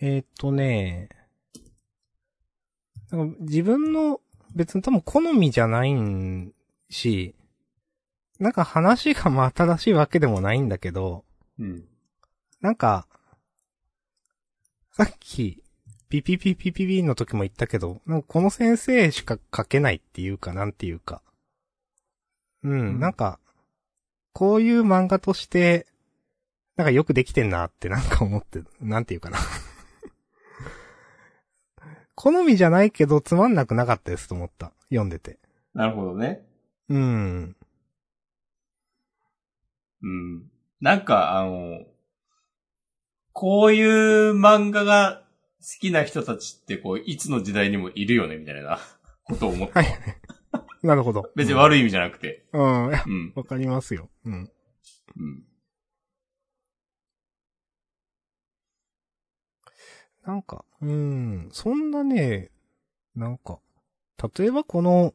[0.00, 1.08] えーっとね、
[3.12, 4.20] なんか自分の
[4.52, 6.52] 別に多分好みじゃないん
[6.90, 7.36] し、
[8.40, 11.24] なんか話がまあ新しいわけでもないんだけど、
[11.60, 11.84] うん。
[12.60, 13.06] なんか、
[14.90, 15.62] さっき、
[16.08, 21.22] ピピピピピピの時も言ったけど、なんかこの先生しか書けないっていうか、なんていうか。
[22.64, 23.38] うん、うんなんか、
[24.32, 25.86] こういう漫画として、
[26.76, 29.38] なんかよくできてんなってなんか思って、なんていうかな。
[32.14, 34.72] 好みじゃないけどつまんなくなかったですと思った。
[34.88, 35.38] 読んでて。
[35.74, 36.46] なるほどね。
[36.88, 37.56] うん。
[40.02, 40.50] うん。
[40.80, 41.84] なんか、あの、
[43.32, 45.22] こういう漫画が
[45.60, 48.78] 好きな人たちって、こう、いつの時代にもいるよね、みたいな
[49.24, 49.82] ことを思った。
[49.82, 49.98] はい。
[50.82, 51.30] なるほど。
[51.34, 52.44] 別に悪い意味じゃなくて。
[52.52, 52.88] うん。
[52.88, 53.32] いやうん。
[53.34, 54.08] わかりますよ。
[54.24, 54.50] うん。
[55.16, 55.44] うん。
[60.24, 62.50] なんか、うーん、そんなね、
[63.16, 63.58] なんか、
[64.36, 65.14] 例えばこの、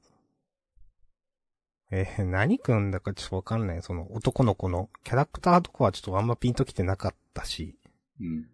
[1.91, 3.82] えー何くんだかちょっとわかんない。
[3.84, 7.78] その男の子のキャラクターとかはちょっとあんまピンときてなかったし、
[8.19, 8.49] うん。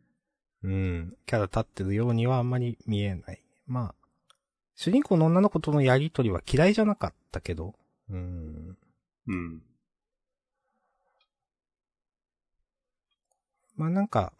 [0.61, 3.41] うん、キャラ立ってるようにはあんまり見えない。
[3.65, 3.95] まあ、
[4.81, 7.75] 主人公の女の子とのやりとりは嫌いじゃなかったけど、
[8.09, 8.77] うん、
[9.27, 9.61] うん。
[13.75, 14.31] まあなんか、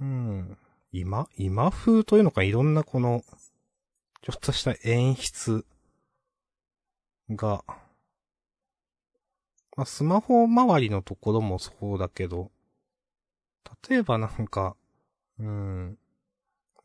[0.00, 0.56] うん、
[0.92, 3.22] 今、今風というのかいろんなこの、
[4.22, 5.66] ちょっとした演出
[7.28, 7.62] が、
[9.76, 12.50] まあスマホ周りのところもそうだけど、
[13.90, 14.74] 例えばなんか、
[15.38, 15.98] うん、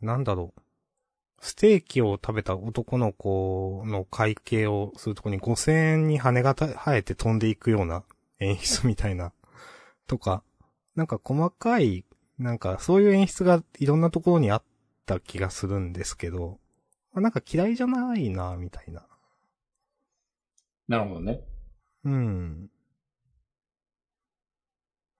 [0.01, 0.64] なんだろう。
[1.45, 8.03] ステーキを食べた男の子の会計をするとこに5000円に羽がた生えて飛んでいくような
[8.39, 9.31] 演出みたいな、
[10.07, 10.41] とか、
[10.95, 12.03] なんか細かい、
[12.39, 14.63] なんかそういう演出がいろんなところにあっ
[15.05, 16.57] た気がするんですけど、
[17.13, 19.05] まあなんか嫌いじゃないな、みたいな。
[20.87, 21.41] なるほどね。
[22.05, 22.69] うん。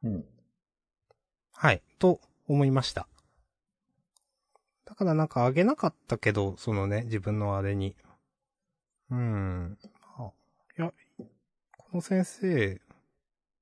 [0.04, 0.26] うん。
[1.54, 3.08] はい、と思いました。
[4.86, 7.96] だからなんかあげなかったけど、そのね、自分のあれに。
[9.10, 9.78] うん。
[10.18, 10.32] あ
[10.78, 10.94] いや、
[11.78, 12.82] この先生が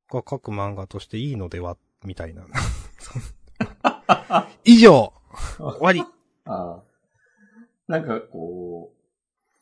[0.09, 2.45] 書く漫画としていいのでは、みたいな。
[4.65, 5.13] 以上
[5.57, 6.03] 終わり
[6.45, 6.83] ああ。
[7.87, 8.97] なんかこう、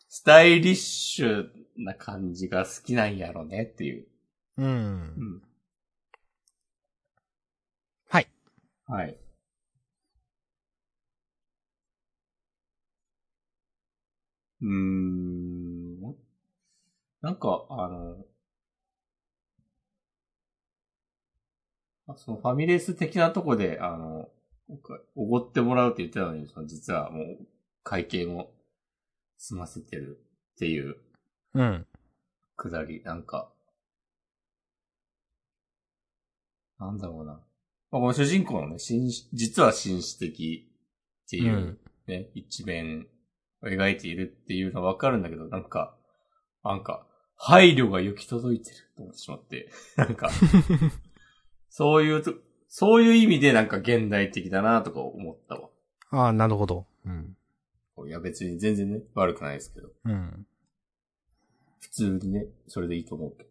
[0.08, 4.08] スタイリッシュな感じが好きなんやろねっていう。
[4.58, 4.66] うん。
[4.66, 4.70] う
[5.38, 5.42] ん。
[8.10, 8.28] はい。
[8.88, 9.18] はい。
[14.62, 16.16] うーん。
[17.22, 18.26] なんか、あの、
[22.08, 24.30] あそのファミレス的なとこで、あの、
[25.16, 27.48] おごってもらうって言ってたのに、その実はもう
[27.84, 28.52] 会計も
[29.38, 30.20] 済ませてる
[30.56, 30.98] っていう
[31.54, 31.88] うん。
[32.56, 33.52] くだり、なんか、
[36.80, 37.34] なんだろうな。
[37.34, 37.42] まあ、
[37.92, 40.70] この主人公のね、紳士実は紳士的
[41.26, 43.21] っていううんね、一面を
[43.64, 45.96] 描いているっていうのはわかるんだけど、なんか、
[46.64, 50.30] なんか、配慮が行き届いてると思ってしまって、なんか、
[51.70, 52.34] そういうと、
[52.68, 55.70] そういう意味でなんか現代的だなとか思ったわ。
[56.12, 56.86] ああ、なるほど。
[57.06, 57.36] うん。
[58.08, 59.90] いや別に全然ね、悪くないですけど。
[60.06, 60.46] うん。
[61.80, 63.50] 普通にね、それでいいと思うけど。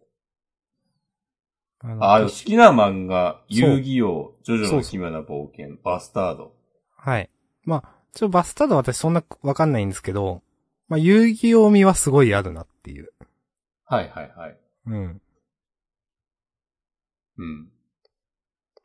[1.82, 6.54] あのあ好きな漫画、遊戯王、ジョジョの奇妙な冒険、バスタード。
[6.96, 7.30] はい。
[7.64, 10.42] まあ、ちょ、バスタードは私そんなわかんないんですけど、
[10.88, 13.12] まあ、遊戯王味はすごいあるなっていう。
[13.84, 14.58] はいはいはい。
[14.86, 15.22] うん。
[17.38, 17.68] うん。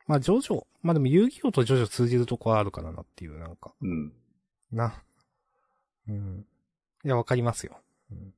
[0.06, 0.66] まあ、ジョジョ。
[0.82, 3.74] まあでも遊戯王とジョジョ通じるとこはあるからなっていう、なんか。
[3.80, 4.12] うん。
[4.70, 5.02] な。
[6.08, 6.46] うん。
[7.04, 7.80] いや、わかりますよ。
[8.12, 8.34] うん、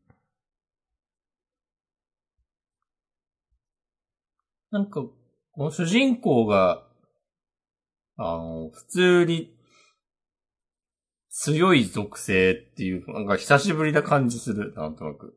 [4.71, 6.87] なんか、この主人公が、
[8.17, 9.58] あの、普通に
[11.41, 15.37] 強い属性っていう、なんか久しぶりな感じする、なんとなく。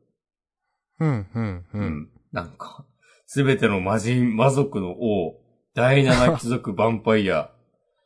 [0.98, 1.78] うん、うん、う。。
[1.78, 2.84] うんなんか、
[3.26, 5.38] すべての魔人、魔族の王、
[5.74, 7.52] 第七貴族ヴァンパイア、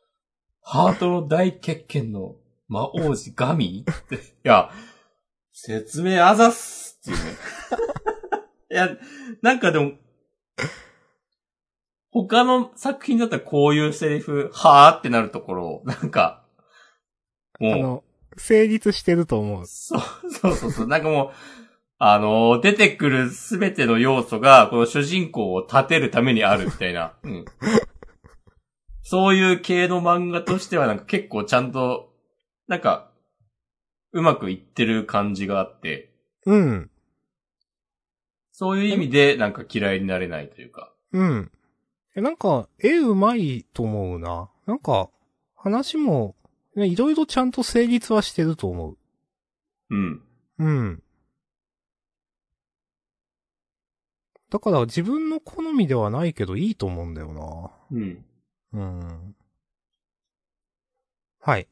[0.61, 2.35] ハートの大決剣の
[2.67, 4.69] 魔王子ガミって、いや、
[5.51, 7.31] 説明あざっすっていうね。
[8.69, 8.97] いや、
[9.41, 9.93] なんかでも、
[12.11, 16.36] 他の作品だったらこういうセリフ、はーってなるところを、なんか、
[17.59, 18.03] もう、の、
[18.37, 19.65] 成立してると思う。
[19.65, 20.01] そう、
[20.31, 20.87] そうそうそう。
[20.87, 21.31] なんかもう、
[21.99, 27.13] あのー出てくるすべての要素が、この主人公を立てるためにあるみたいな。
[27.23, 27.45] うん。
[29.01, 32.13] そういう系の漫画としては、なんか結構ちゃんと、
[32.67, 33.11] なんか、
[34.11, 36.11] うまくいってる感じがあって、
[36.45, 36.91] うん。
[38.51, 40.91] そういう意味で、なんか嫌いになれないというか。
[41.11, 41.51] うん。
[42.15, 44.49] え、なんか、絵うまいと思うな。
[44.65, 45.09] なんか、
[45.55, 46.36] 話も、ね
[46.85, 48.97] いろいろちゃんと成立はしてると思う。
[49.89, 50.21] うん。
[50.59, 51.03] うん。
[54.49, 58.25] だから自分の好みではないけどいいと思うんだようん。
[58.73, 58.81] な。
[58.81, 59.35] うん。
[61.39, 61.67] はい。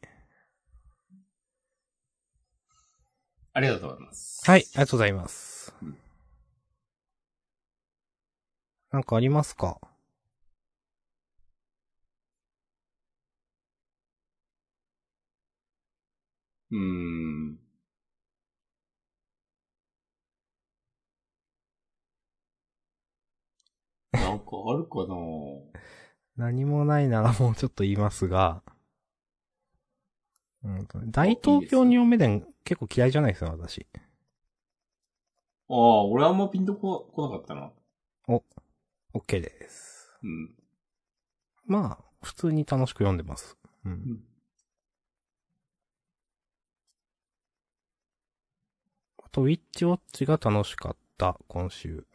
[3.54, 4.42] ありがとうございます。
[4.50, 5.98] はい、ありがとうございますうん。
[8.92, 9.80] なんかありますか？
[16.72, 17.60] うーん。
[24.14, 25.16] なんかあるかな
[26.38, 28.64] 何もないならもうちょっと言いますが、
[30.64, 33.86] うん大東京ニオメデン結構嫌いじゃないですよ、私。
[35.70, 37.72] ああ、俺あんまピンとこ来なかったな。
[39.14, 40.12] OK です。
[40.24, 40.56] うん。
[41.66, 43.58] まあ、普通に楽しく読んでます。
[43.86, 43.92] うん。
[43.94, 44.35] ん
[49.36, 52.06] と、ウィッチウォッチが楽しかった、今週。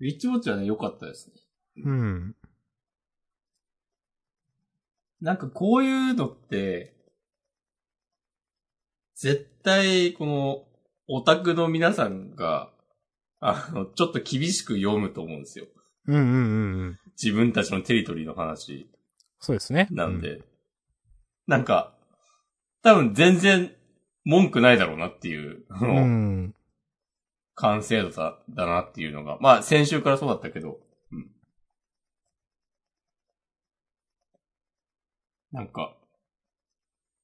[0.00, 1.34] ウィッチウォッチはね、良かったですね。
[1.84, 2.34] うん。
[5.20, 6.96] なんかこういうのって、
[9.16, 10.64] 絶対、この、
[11.08, 12.72] オタクの皆さんが、
[13.40, 15.66] あの、ちょっと厳しく読むと思うんですよ。
[16.06, 16.98] うんうんうんうん。
[17.22, 18.90] 自分たちのテリトリーの話
[19.40, 19.88] そうですね。
[19.90, 20.40] なんで。
[21.46, 21.94] なんか、
[22.82, 23.76] 多分全然
[24.24, 26.54] 文句ないだろうなっていう、あうのん。
[27.54, 31.30] 完成度だだなっていうのが、まあ先週からそうだったけど、うん。
[35.52, 35.96] なんか、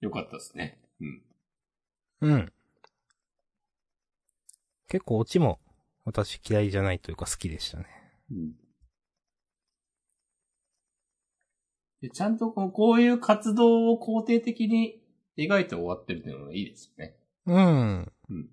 [0.01, 0.79] 良かったですね。
[1.01, 1.23] うん。
[2.21, 2.53] うん。
[4.89, 5.61] 結構オチも、
[6.05, 7.87] 私嫌いじゃないというか好きでしたね。
[8.31, 8.53] うん。
[12.01, 15.03] で、ちゃんとこういう活動を肯定的に
[15.39, 17.17] 描いて終わってるっていうのがいいですよね。
[17.47, 18.13] うん。
[18.31, 18.49] うん。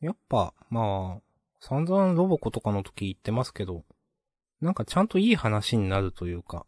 [0.00, 1.22] やっぱ、まあ、
[1.58, 3.84] 散々ロボコとかの時言ってますけど、
[4.60, 6.66] なんかちゃんといい話になるというか、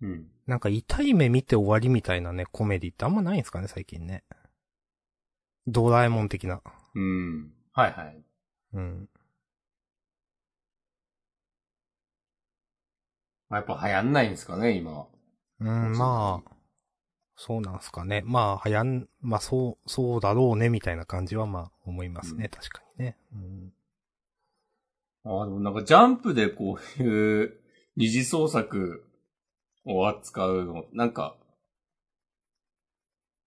[0.00, 0.26] うん。
[0.46, 4.24] なんか痛い目見て終わりみたいなね、コメディってあんまないんですかね、最近ね。
[5.66, 6.60] ドラえもん的な。
[6.94, 7.52] うん。
[7.72, 8.24] はいはい。
[8.72, 9.08] うん。
[13.52, 15.06] まあ、やっぱ流行んないんですかね、今は。
[15.60, 16.52] うん、まあ、
[17.36, 18.22] そうなんすかね。
[18.24, 23.16] まあ、はやん、まあ、そう、そうだろうね、みたいな感じは、まあ、思いますね、うん確かにね。
[23.34, 23.72] うん。
[25.24, 27.60] ああ、でもなんかジャンプでこういう
[27.96, 29.04] 二次創作
[29.84, 31.36] を扱うの、なんか、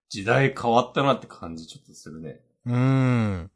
[0.10, 2.41] 時代変わったなって感じちょっとするね。
[2.68, 3.51] うーん。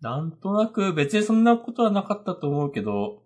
[0.00, 3.22] なんとなく別にそんなことはなかったと思うけど、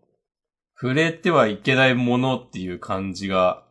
[0.83, 3.65] 触れてはいけないものっていう感じが、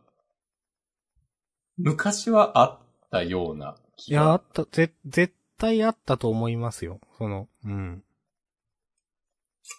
[1.76, 2.78] 昔はあっ
[3.10, 4.34] たようない気や、あが。
[4.36, 7.02] った、ぜ、絶対あったと思いますよ。
[7.18, 8.02] その、うん。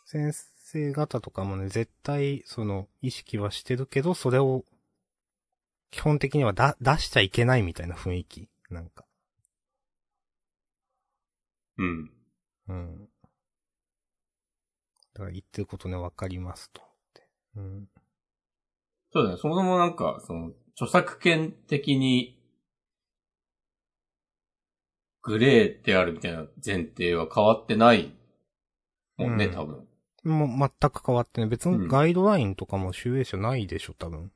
[0.05, 4.63] 先生方とかもね、絶対、その、意識はしてるけど、それを、
[5.89, 8.47] 基本的にはだ、出しちゃいけないみたいな雰囲気。
[8.69, 9.05] なんか。
[11.79, 12.11] うん。
[12.67, 13.09] うん。
[15.15, 16.92] だから言ってることね、わかりますと。
[17.55, 17.87] うん。
[19.11, 19.37] そうだね。
[19.37, 22.39] そもそもなんか、その、著作権的に、
[25.21, 28.13] グレーであるみたいな前提は変わってない
[29.17, 29.87] もんね、うん多分。
[30.23, 31.47] もう全く変わってね。
[31.47, 34.31] 別うんにガイドラインとかも集英社ないでしょ、多分。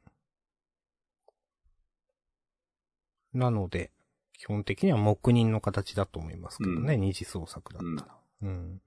[3.34, 3.91] なので、
[4.38, 8.18] 基本的には黙認の形だと思いますけどね、うん二次創作だったら。
[8.43, 8.82] うん。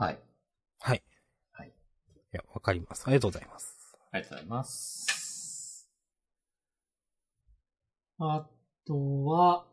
[0.00, 0.18] はい。
[0.78, 1.02] はい。
[1.52, 1.68] はい。
[1.68, 1.72] い
[2.32, 3.06] や、わかります。
[3.06, 3.98] ありがとうございます。
[4.12, 5.90] ありがとうございます。
[8.18, 8.48] あ
[8.86, 9.66] とは、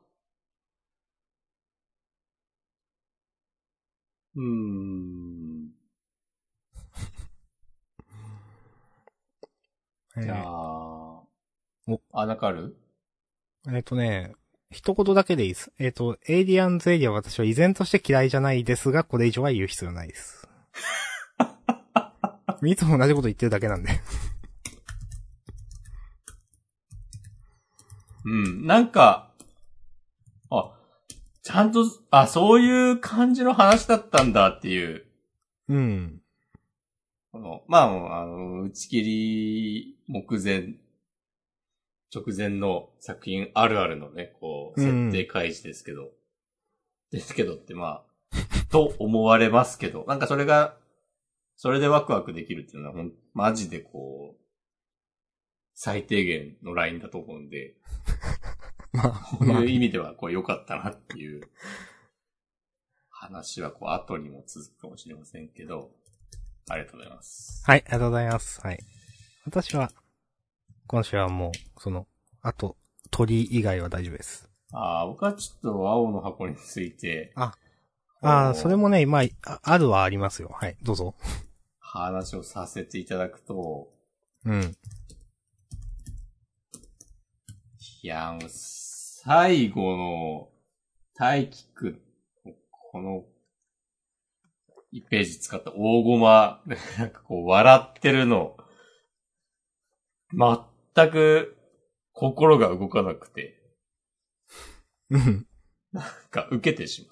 [4.35, 5.71] うーん。
[10.21, 11.23] じゃあ、
[11.87, 12.75] おあ、なんかある？
[13.69, 14.35] えっ、とね、
[14.69, 15.71] 一言だけでいいです。
[15.79, 20.47] えっ、と、エイリアンズエリアは私は依然として嫌いじゃないですが、これ以上は言う必要ないです。
[22.63, 23.91] いつも同じこと言ってるだけなんで。
[28.25, 28.67] うん。
[28.67, 29.31] なんか、
[30.49, 30.73] あ、
[31.43, 35.05] ちゃんと、あ、そういう感じの話だったんだっていう、
[35.69, 36.21] うん。
[37.31, 40.75] この、まああの、打ち切り目前、
[42.13, 46.09] 直前の作品あるあるのね、こう、うん設定開示ですけど。
[47.11, 48.05] ですけどってまあ、
[48.69, 50.77] と思われますけど、なんかそれが、
[51.55, 54.43] それでワクワクできるっていうのは、ほん、マジでこう、
[55.73, 57.75] 最低限のラインだと思うんで、
[58.93, 61.49] まあ、こうまあいう意味では、こう、良かったなっていう、
[63.09, 65.91] 話は、こう、後にも続くかもしれませんけど、
[66.69, 67.63] ありがとうございます。
[67.65, 68.61] はい、ありがとうございます。
[68.61, 68.79] はい。
[69.45, 69.91] 私は、
[70.87, 72.07] 今週はもう、その、
[72.41, 72.77] あと、
[73.11, 74.49] 鳥以外は大丈夫です。
[74.71, 77.53] ああ、僕はちょっと青の箱について、あ
[78.21, 80.49] ああ、それもね、まあ、ああるはありますよ。
[80.53, 81.13] はい、どうぞ。
[81.79, 83.89] 話をさせていただくと、
[84.45, 84.75] うん。
[88.01, 90.49] いや、もう最後の、
[91.15, 92.01] 大輝くん、
[92.71, 93.25] この、
[94.93, 96.63] 1ページ使った大駒、
[96.97, 98.55] なんかこう、笑ってるの、
[100.31, 100.39] 全
[101.05, 101.57] く
[102.13, 103.61] 心が動かなくて、
[105.09, 105.47] うん。
[105.93, 107.07] なんか受けてし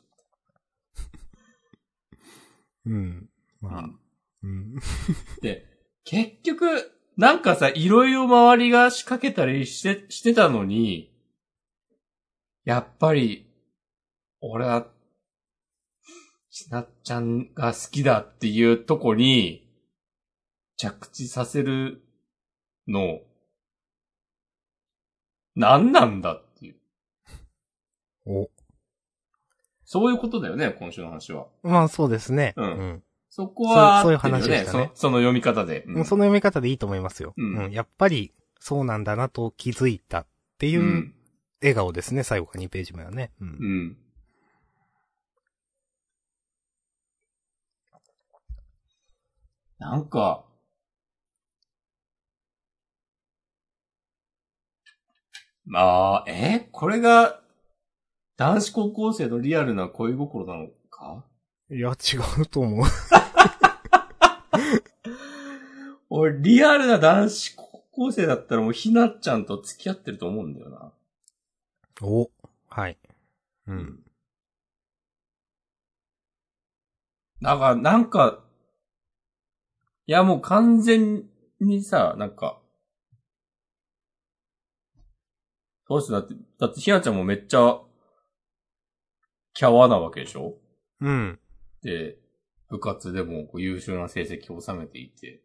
[2.85, 3.29] うん。
[3.61, 3.71] まう。
[3.71, 3.89] まあ、
[4.43, 4.75] うん。
[5.41, 5.65] で、
[6.03, 11.13] 結局、なんかさ、いろいろ周りが仕掛けたりして、してたのに、
[12.65, 13.47] やっぱり、
[14.41, 14.87] 俺は、
[16.49, 19.67] しなっちゃんが好きだっていうとこに、
[20.77, 22.01] 着地させる
[22.87, 23.19] の、
[25.55, 26.75] 何なんだっていう。
[28.25, 28.49] お。
[29.83, 31.47] そういうことだよね、今週の話は。
[31.63, 32.53] まあ、そうですね。
[32.57, 33.03] うんうん。
[33.29, 35.83] そこはそうそういう話でしたねそその読み方で。
[35.87, 37.33] うんその読み方でいいと思いますよ。
[37.37, 37.71] うんうん。
[37.71, 40.27] やっぱり、そうなんだなと気づいたっ
[40.57, 41.15] ていううん
[41.61, 43.31] 笑顔ですね、最後か2ページ目はね。
[43.39, 43.47] うん。
[43.47, 43.97] うん。
[49.79, 50.45] なんか、
[55.65, 57.41] まあ、えこれが、
[58.37, 61.23] 男子高校生のリアルな恋心なのか？
[61.71, 62.85] いや、違うと思う。
[66.09, 70.91] 俺、リアルな男子高校生だったらもうひなっちゃんと付き合ってると思うんだよな。
[72.01, 72.29] お。
[72.69, 72.97] はい。
[73.67, 73.99] うん。
[77.41, 78.43] なんか、なんか、
[80.07, 81.23] いやもう完全
[81.59, 82.59] にさ、なんか、
[85.87, 87.79] そうですだって、だってひなちゃんもめっちゃ、
[89.53, 90.57] キャワなわけでしょ？
[91.01, 91.39] うん。
[91.81, 92.17] で、
[92.69, 95.41] 部活でもこう優秀な成績を収めていて、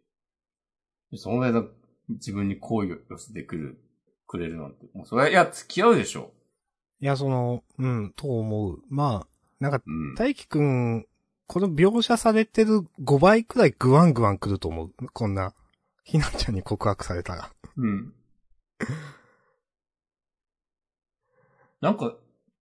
[1.12, 1.64] でその間
[2.08, 3.80] 自分に好意を寄せてくる、
[4.26, 6.32] くれるなんて、もうそれは、いや、付き合うでしょ。
[7.00, 8.82] いや、その、うん、と思う。
[8.88, 9.28] まあ、
[9.60, 10.14] なんか、うん。
[10.14, 11.06] 大輝くん、
[11.46, 14.92] この描写されてる5倍くらいグワングワン来ると思う。
[15.12, 15.54] こんな、
[16.04, 17.50] ひなちゃんに告白されたら。
[17.76, 18.12] うん。
[21.80, 22.14] なんか、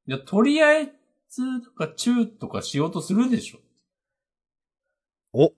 [0.08, 0.92] いや、とりあえ
[1.30, 3.60] ずとかチューとかしようとするでしょ。
[5.34, 5.54] お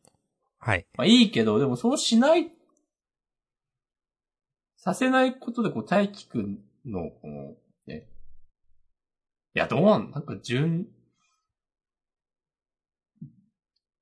[0.59, 0.85] はい。
[0.97, 2.51] まあいいけど、でもそうしない、
[4.77, 7.55] させないことで、こう、大輝くんの、この、
[7.85, 8.07] ね。
[9.53, 10.87] いや、どうなんなんか、純、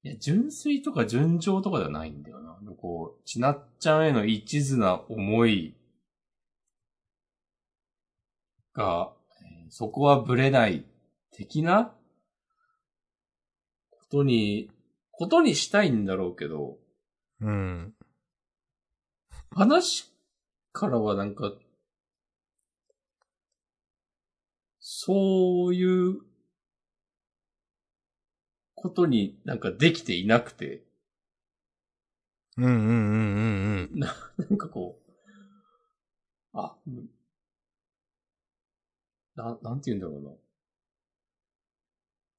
[0.03, 2.57] いや、純粋とか純情とかではないんだよな。
[2.77, 5.75] こう、ちなっちゃんへの一途な思い
[8.73, 9.18] が、えー
[9.69, 10.83] そこはぶれない
[11.31, 11.93] 的な？
[13.91, 14.71] ことに、
[15.11, 16.77] ことにしたいんだろうけど、
[17.41, 17.93] うん。
[19.51, 20.11] 話
[20.71, 21.53] からはなんか、
[24.79, 26.21] そういう
[28.73, 30.83] ことになんかできていなくて、
[32.57, 33.99] うんうんうんうんうん。
[33.99, 34.11] な
[34.55, 35.11] んかこう、
[36.53, 37.07] あ、うん
[39.39, 40.31] な、なんて言うんだろうな。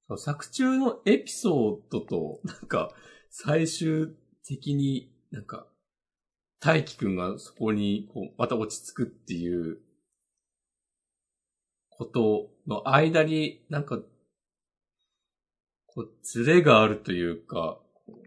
[0.08, 2.90] そう作中のエピソードと、なんか、
[3.30, 4.08] 最終
[4.46, 5.66] 的になんか、
[6.58, 9.78] 大輝くんがそこに、こう、また落ち着くっていう、
[11.88, 13.98] ことの間になんか、
[15.86, 17.78] こう、ズレがあるというか、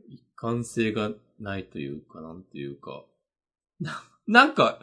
[0.08, 3.04] 一貫性がないというか、なんていうか、
[3.80, 4.80] な、なんか、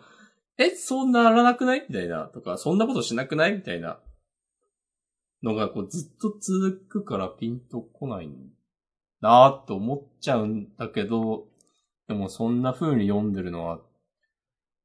[0.60, 1.86] え、そうならなくない？
[1.88, 3.54] みたいな、とか、そんなことしなくない？
[3.54, 3.98] みたいな
[5.42, 8.28] のがこうずっと続くからピンとこない
[9.22, 11.48] なーって思っちゃうんだけど、
[12.08, 13.80] でもそんな風に読んでるのは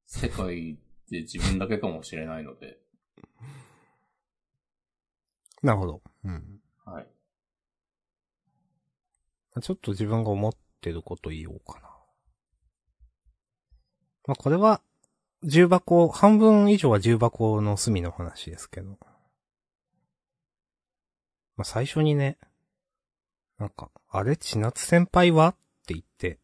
[0.06, 0.78] 世界
[1.10, 2.78] で自分だけかもしれないので、
[5.62, 6.02] なるほど。
[6.24, 6.60] うん。
[6.84, 7.06] はい。
[9.60, 11.88] ちょっと自分が思ってること言おうかな。
[14.26, 14.82] まあ、これは、
[15.46, 18.98] 重箱、半分以上は重箱の隅の話ですけど。
[21.56, 22.36] まあ、最初にね、
[23.58, 25.48] なんか、あれ、千夏先輩は？
[25.48, 26.40] って言って、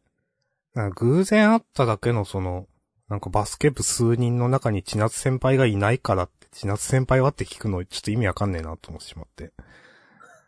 [0.73, 2.67] なんか偶然会っただけのその、
[3.09, 7.31] なんかバスケ部数人の中に千夏先輩がいないからって、千夏先輩は？
[7.31, 9.51] って聞くのちょっと意味わかんねえなと思ってしまって。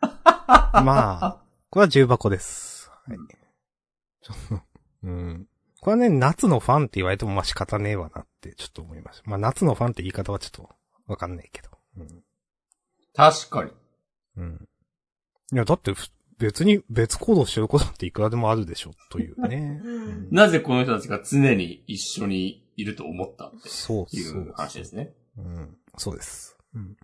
[0.00, 2.90] まあ、これは重箱です。
[3.06, 3.18] はい。
[4.22, 4.64] ちょっと、
[5.04, 5.46] うん。
[5.86, 9.30] これはね、夏のファンって言われてもまあ仕方ねえわなってちょっと思いました。
[9.30, 10.68] まあ夏のファンって言い方はちょっと
[11.06, 11.68] わかんないけど。
[11.98, 12.24] うん。
[13.14, 13.70] 確かに。
[14.36, 14.68] うん。
[15.52, 16.08] いや、だってふ
[16.38, 19.80] 別に別行動してることっていくらでもあるでしょ、というね。
[19.86, 24.52] うんなぜこの人たちが常に一緒にいると思ったっていそうそうう。
[24.56, 25.14] 話ですね。
[25.38, 25.78] うん。
[25.96, 26.58] そうです。
[26.74, 26.96] うん。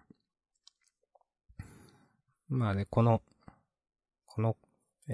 [2.49, 3.22] まあね、この、
[4.26, 4.57] この、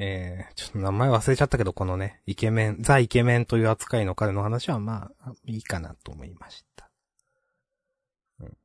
[0.01, 6.89] えー、ちょっと名前忘れちゃったけど、このね、イケメン、ザ・イケメンという扱いの彼の話はまあ、いいかなと思いました。
[8.39, 8.57] うん。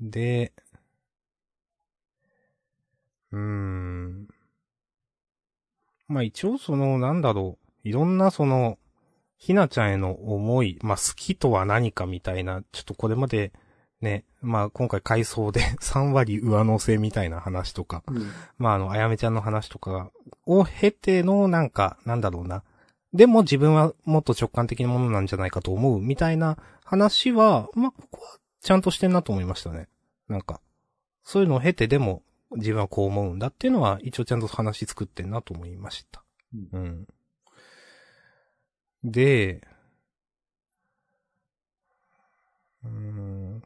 [0.00, 0.54] で、
[3.30, 4.28] うーん。
[6.08, 8.78] まあ一応その、なんだろう、いろんなその、
[9.36, 13.52] ひなちゃんへの思い、まあ好きとは何かみたいな、ちょっとこれまで
[14.00, 18.02] ね、まあ今回回想で 3割上乗せみたいな話とか、
[18.56, 20.10] まああの、あやめちゃんの話とか
[20.46, 22.62] を経てのなんか、なんだろうな。
[23.12, 29.88] でも自分はもっと直感的なものなんじゃないかと思うみたいな話は、まあここはちゃんとしてんなと思いましたね。
[30.28, 30.60] なんか、
[31.22, 32.22] そういうのを経てでも
[32.52, 36.22] 自分はこう思うんだっていうのは一応ちゃんと話作ってんなと思いました。
[36.72, 37.06] うん。
[39.04, 39.66] で、
[42.84, 43.62] うーん、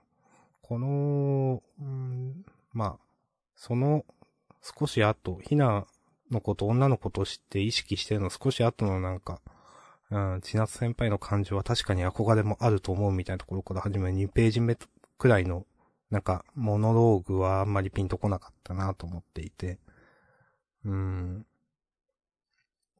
[0.72, 2.98] この、うん、まあ、
[3.54, 4.06] その
[4.62, 5.84] 少し後、ひな
[6.30, 9.42] のこと、女の子として意識してるの少し後のなんか、
[10.10, 14.78] うん、千夏先輩の感情は確かに憧れもあると思うみたいなところから始め2ページ目
[15.18, 15.66] くらいの、
[16.08, 19.78] なんか、モノローグはあんまりピンとこなかったなと思っていて、
[20.86, 21.44] うん。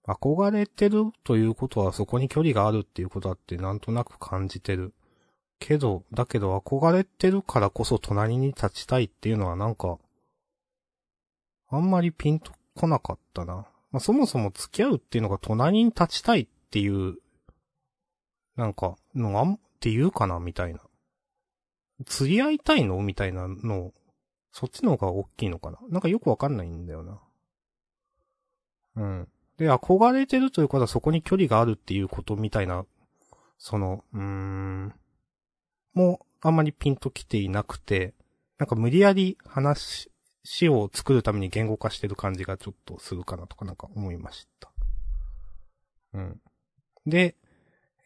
[0.06, 4.92] 憧れてるということはそこに距離があるっていうことだってなんとなく感じてる。
[5.64, 9.98] けど、だけど憧れてるからこそ隣に立ちたいっていうのはなんか、
[11.70, 13.66] あんまりピンとこなかったな。
[13.92, 17.16] まあ、そもそも付き合うっていうのが隣に立ちたいっていう、
[18.56, 20.80] なんか、のあん、っていうかなみたいな。
[22.06, 23.00] 釣り合いたいの？
[23.02, 23.92] みたいなの、
[24.50, 27.20] そっちの方が大きいのかななんかよくわかんないんだよな。
[28.96, 29.28] うん。
[29.56, 32.84] で、憧れてるということはそこに距離があるっていうことみたいな、
[33.58, 34.94] その、うーん、
[35.94, 38.14] もうあんまりピンときていなくて、
[38.58, 40.10] なんか無理やり話
[40.68, 44.70] を作るために言語化してる感じがちょっとするかなとかなんか思いました。
[46.14, 46.40] うん。
[47.06, 47.36] で、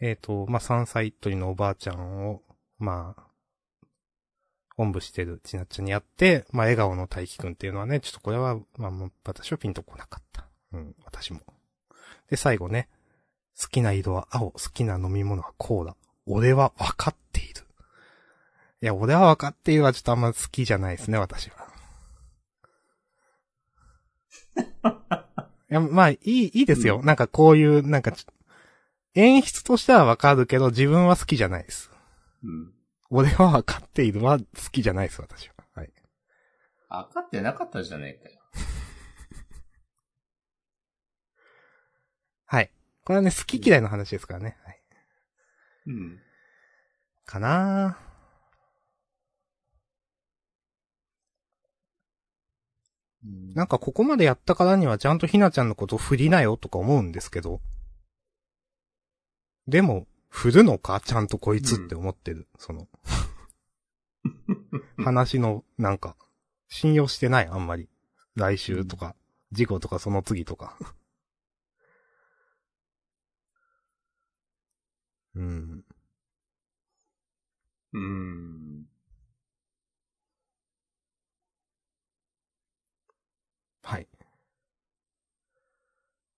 [0.01, 2.43] えっ、と、まあ、3歳鳥のおばあちゃんを、
[2.79, 3.23] まあ、
[4.79, 10.47] おんぶしてるちなっちゃんにやって、まあ、笑顔の大輝くんっていうのはね、ちょっとこれは、まあ、私はピンとこなかった。
[10.73, 11.41] うん、私も。
[12.29, 12.89] で、最後ね、
[13.59, 15.97] 好きな色は青、好きな飲み物はコーラ。
[16.27, 17.66] 俺は分かっている。
[18.83, 21.67] いや、俺は分かっているはちょっとあんま好きじゃないですね、私は。
[25.71, 27.03] いや、まあ、いい、いいですよ。
[27.03, 28.27] なんかこういう、なんかち、
[29.15, 31.91] 演出としては分かるけど、自分は好きじゃないです。
[32.45, 32.75] うん。
[33.09, 35.55] 俺は分かっているは好きじゃないです、私は。
[35.75, 35.93] はい。
[36.89, 38.43] 分かってなかったじゃねえかよ。
[42.45, 42.71] はい。
[43.05, 44.59] これはね、好き嫌いの話ですからね。
[44.65, 44.83] はい。
[45.87, 46.21] うん。
[47.25, 47.99] かな
[53.55, 57.61] なんかここまでやったからにはちゃんとひなちゃんのことを振りなよとか思うんですけど。
[59.67, 61.01] でも、振るのか？
[61.01, 62.47] ちゃんとこいつって思ってる。
[62.59, 62.89] その、
[65.03, 66.17] 話の、なんか、
[66.69, 67.89] 信用してない、あんまり。
[68.35, 69.17] 来週とか、
[69.53, 70.77] 事故とかその次とか。
[75.35, 75.85] うん。
[77.93, 78.87] うーん。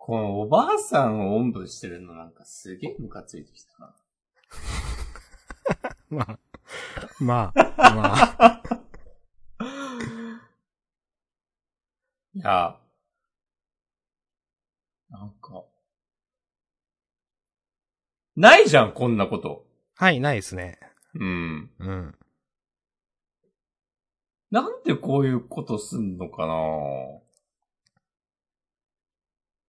[0.09, 3.95] このおばあさんをおんぶしてるのなんかすげえムカついてきたな。
[6.09, 6.39] まあ、
[7.21, 8.63] まあ、まあ。
[12.35, 12.81] いや、
[15.11, 15.67] なんか、
[18.35, 19.67] ないじゃん、こんなこと。
[19.95, 20.81] はい、ないですね。
[21.17, 21.71] うん。
[21.81, 22.19] うん。
[24.51, 26.55] なんでこういうことすんのかな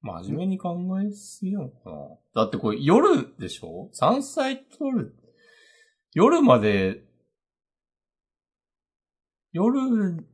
[0.02, 2.44] 真面目に考えすぎなのかな。
[2.44, 3.90] だってこれ夜でしょ？
[3.92, 5.16] 山菜取る。
[6.14, 7.04] 夜まで、
[9.52, 10.26] 夜、ん？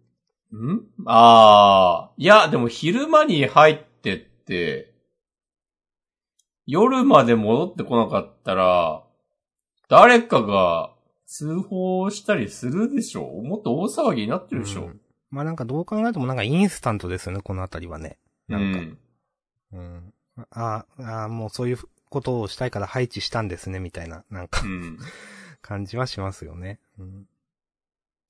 [1.06, 4.94] ああ、いや、でも昼間に入ってって、
[6.68, 9.04] 夜まで戻ってこなかったら、
[9.90, 10.94] 誰かが
[11.26, 13.42] 通報したりするでしょ？
[13.42, 15.02] もっと大騒ぎになってるでしょ、うん。
[15.32, 18.20] まあなんかどう考えてもなんかインスタントですよね、このあたりはね。
[18.48, 18.80] なんか。
[18.80, 18.98] うん
[19.76, 20.14] うん。
[20.52, 21.78] ああ、もうそういう
[22.10, 24.98] ことをしたいから配置したんですね、みたいな、なんかうん。
[25.62, 26.80] 感じはしますよね。
[26.98, 27.28] うん。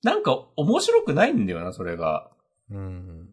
[0.02, 2.30] なんか面白くないんだよな、それが。
[2.70, 3.30] うん。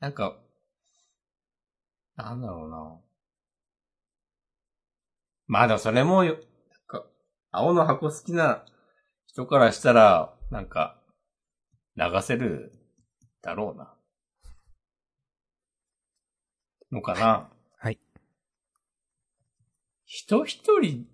[0.00, 0.36] なんか、
[2.16, 3.00] なんだろうな。
[5.46, 6.42] まあでもそれもよ、なん
[6.86, 7.06] か、
[7.50, 8.64] 青の箱好きな
[9.26, 10.96] 人からしたら、なんか、
[11.96, 12.72] 流せる
[13.42, 13.94] だろうな。
[16.92, 17.50] のかな？
[17.78, 17.98] はい。
[20.04, 21.06] 人一人、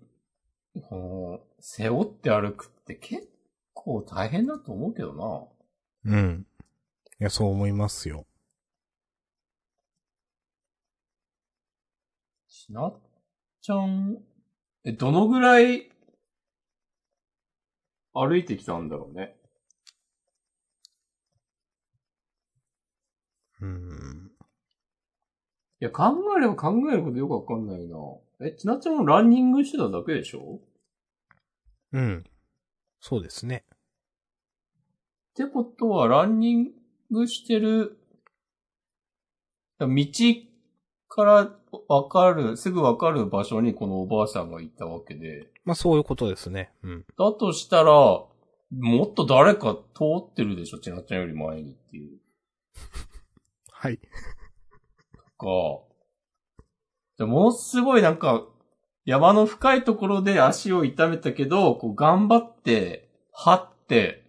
[0.89, 3.29] こう、背負って歩くって結
[3.73, 5.51] 構大変だと思うけど
[6.05, 6.13] な。
[6.13, 6.47] うん。
[7.19, 8.25] いや、そう思いますよ。
[12.47, 12.99] しなっ
[13.61, 14.17] ちゃん、
[14.83, 15.91] え、どのぐらい
[18.13, 19.35] 歩いてきたんだろうね。
[23.61, 24.26] うん。
[25.79, 27.97] いや、考えれば考えるほどよくわかんないな。
[28.41, 30.59] え、ちなっちゃんもランニングしてただけでしょ？
[31.93, 32.23] うん。
[32.99, 33.63] そうですね。
[33.69, 36.71] ってことは、ランニン
[37.11, 37.99] グしてる、
[39.79, 39.87] 道
[41.09, 41.55] から
[41.87, 46.71] わかる、すぐわかる場所にこのおばあさんがいたわけで、まあそういうことですね。
[46.81, 47.05] うん。
[47.17, 48.29] だとしたら、も
[49.03, 52.17] っと誰か通ってるでしょ、ちなっちゃんより前にっていう。
[53.71, 53.99] はい。
[55.37, 55.47] か。
[57.17, 58.45] でものすごいなんか、
[59.05, 64.23] 山の深いところで足を痛めたけど、こう頑張って、張って、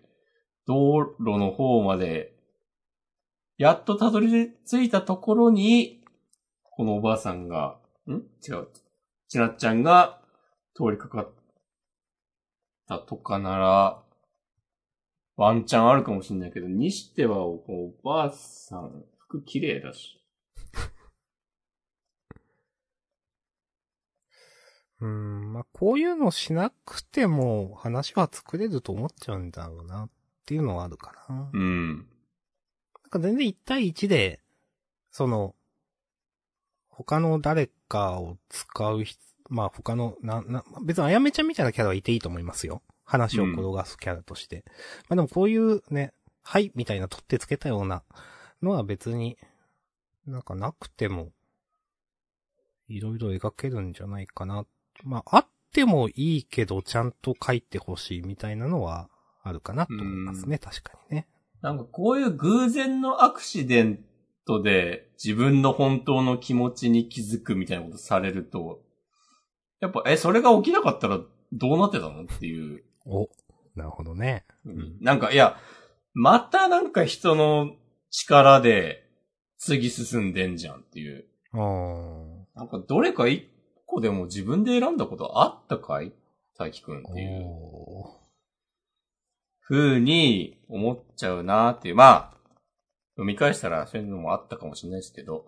[0.66, 2.32] 道路の方まで、
[3.56, 6.04] やっとたどり着いたところに、
[6.62, 8.12] このおばあさんが、ん？
[8.46, 8.68] 違う。
[9.26, 10.20] ちなっちゃんが
[10.74, 11.32] 通りかかっ
[12.86, 14.02] たとかなら、
[15.36, 20.17] ワンチャンあるかもしれないけど、にしては、おばあさん、服綺麗だし。
[25.00, 25.52] うん。
[25.52, 30.10] まあこういうのしなくても話は作れると思っちゃうんだろうなっ
[30.46, 31.50] ていうのはあるかな。
[31.52, 31.96] うん。
[31.96, 32.04] なん
[33.10, 34.40] か全然1対1で、
[35.10, 35.54] その、
[36.88, 42.82] 他の誰かを使う人、まあ他の、な、な、別にあやめちゃんみたいなキャラはいていいと思いますよ。
[43.04, 44.64] 話を転がすキャラとして。
[45.08, 48.02] まあでもこういうね、はい、みたいな取ってつけたような
[48.62, 49.38] のは別に、
[50.26, 51.30] なんかなくても、
[52.88, 54.66] いろいろ描けるんじゃないかな。
[55.04, 59.08] まああってもいいけど、ちゃんと書いてほしいみたいなのは
[59.42, 61.28] あるかなと思いますね、確かにね。
[61.62, 64.04] なんかこういう偶然のアクシデン
[64.46, 68.80] トで自分の本当の気持ちに気づくみたいなことされると、
[69.80, 71.20] やっぱ、え、それが起きなかったら
[71.52, 72.82] どうなってたのっていう。
[73.06, 73.28] お、
[73.76, 74.44] なるほどね。
[74.64, 75.56] うんなんか、いや、
[76.14, 77.76] またなんか人の
[78.10, 79.04] 力で
[79.58, 81.26] 次進んでんじゃんっていう。
[82.54, 83.48] なんかどれか一
[83.88, 86.12] 個でも自分で選んだことあったかい？
[86.56, 87.46] 大輝くんっていう。
[87.46, 88.18] おー
[89.68, 91.94] 風に思っちゃうなーっていう。
[91.94, 92.34] まあ、
[93.16, 95.44] 読み返したらそういうのもあったかもしれないですけど。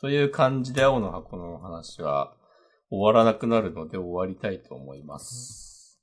[0.00, 2.34] という感じで青の箱の話は
[2.90, 6.00] 終わらなくなるので終わりたいと思います。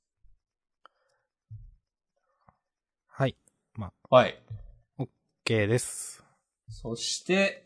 [3.08, 3.36] はい。
[4.10, 4.42] はい。
[4.98, 6.22] OK です。
[6.68, 7.63] そして、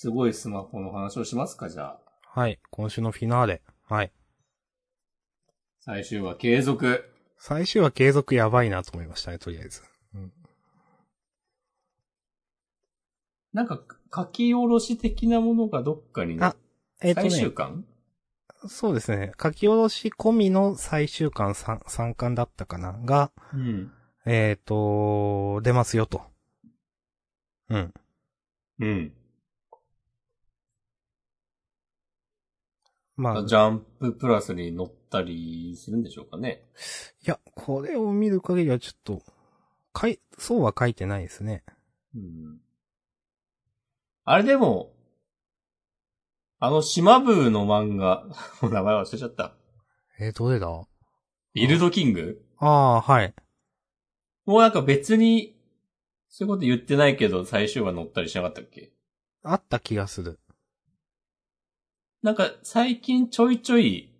[0.00, 2.00] すごいスマホの話をしますか、じゃあ。
[2.22, 2.58] はい。
[2.70, 3.60] 今週のフィナーレ。
[3.86, 4.10] はい。
[5.80, 7.04] 最終話継続。
[7.36, 9.82] 最終は継続やばいなと思いましたね、とりあえず。
[13.52, 13.78] なんか、
[14.14, 16.56] 書き下ろし的なものがどっかにねあ
[17.02, 17.84] えっ、と最終ね、巻？
[18.68, 19.32] そうですね。
[19.38, 22.94] 書き下ろし込みの最終巻 3, 3巻だったかな？
[23.04, 23.92] が、うん。
[24.24, 26.22] えっ、と、出ますよと。
[27.68, 27.94] うん。
[28.78, 29.12] うん。
[33.20, 36.64] まあ、ジャンププラスに乗ったりするんでしょうかね。
[37.26, 39.22] いや、これを見る限りはちょっと、
[39.92, 41.62] かい、そうは書いてないですね。
[42.14, 42.60] うん。
[44.24, 44.92] あれでも、
[46.58, 48.24] あの、島ブーの漫画、
[48.62, 49.54] も う名前忘れちゃった。
[50.18, 50.68] えーどれだ？
[51.54, 52.44] ビルドキング？
[52.58, 53.34] ああ、はい。
[54.44, 55.56] もうなんか別に、
[56.28, 58.92] そういうこと言ってないけど、最終話乗ったりしなかったっけ？
[59.42, 60.38] あった気がする。
[62.22, 64.12] なんか最近ちょいちょい、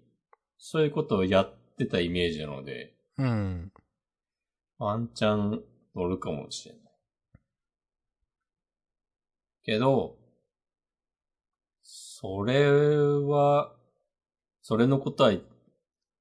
[0.58, 3.72] そういうことをやってたイメージなので、うん。
[4.78, 5.62] ワンチャン
[5.94, 6.82] 乗るかもしれない。
[9.62, 10.16] けど、
[11.82, 13.74] それは、
[14.62, 15.32] それのことは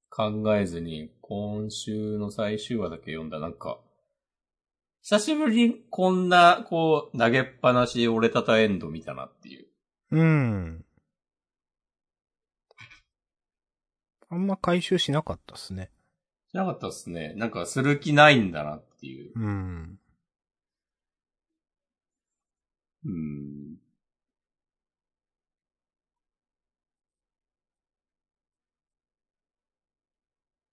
[0.09, 3.79] 考えずに、今週の最終話だけ読んだ、なんか、
[5.01, 9.67] 久しぶりにこんな、こう、投げっぱなし折れたたエンド見たなっていう。
[10.11, 10.85] うん。
[14.29, 15.89] あんま回収しなかったっすね。
[16.51, 17.33] しなかったっすね。
[17.35, 19.31] なんかする気ないんだなっていう。
[19.35, 19.99] うん。
[23.05, 23.77] うん。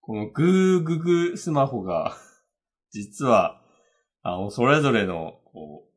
[0.00, 2.16] このグーググスマホが、
[2.92, 3.62] 実は、
[4.22, 5.88] あの、それぞれの、こ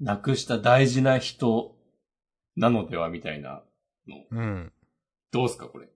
[0.00, 1.76] う、亡くした大事な人
[2.56, 3.62] なのではみたいな
[4.08, 4.26] の。
[4.30, 4.72] うん。
[5.34, 5.88] どうすか、これ？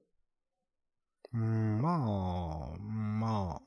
[1.32, 3.62] うん、まあ、うんまあ、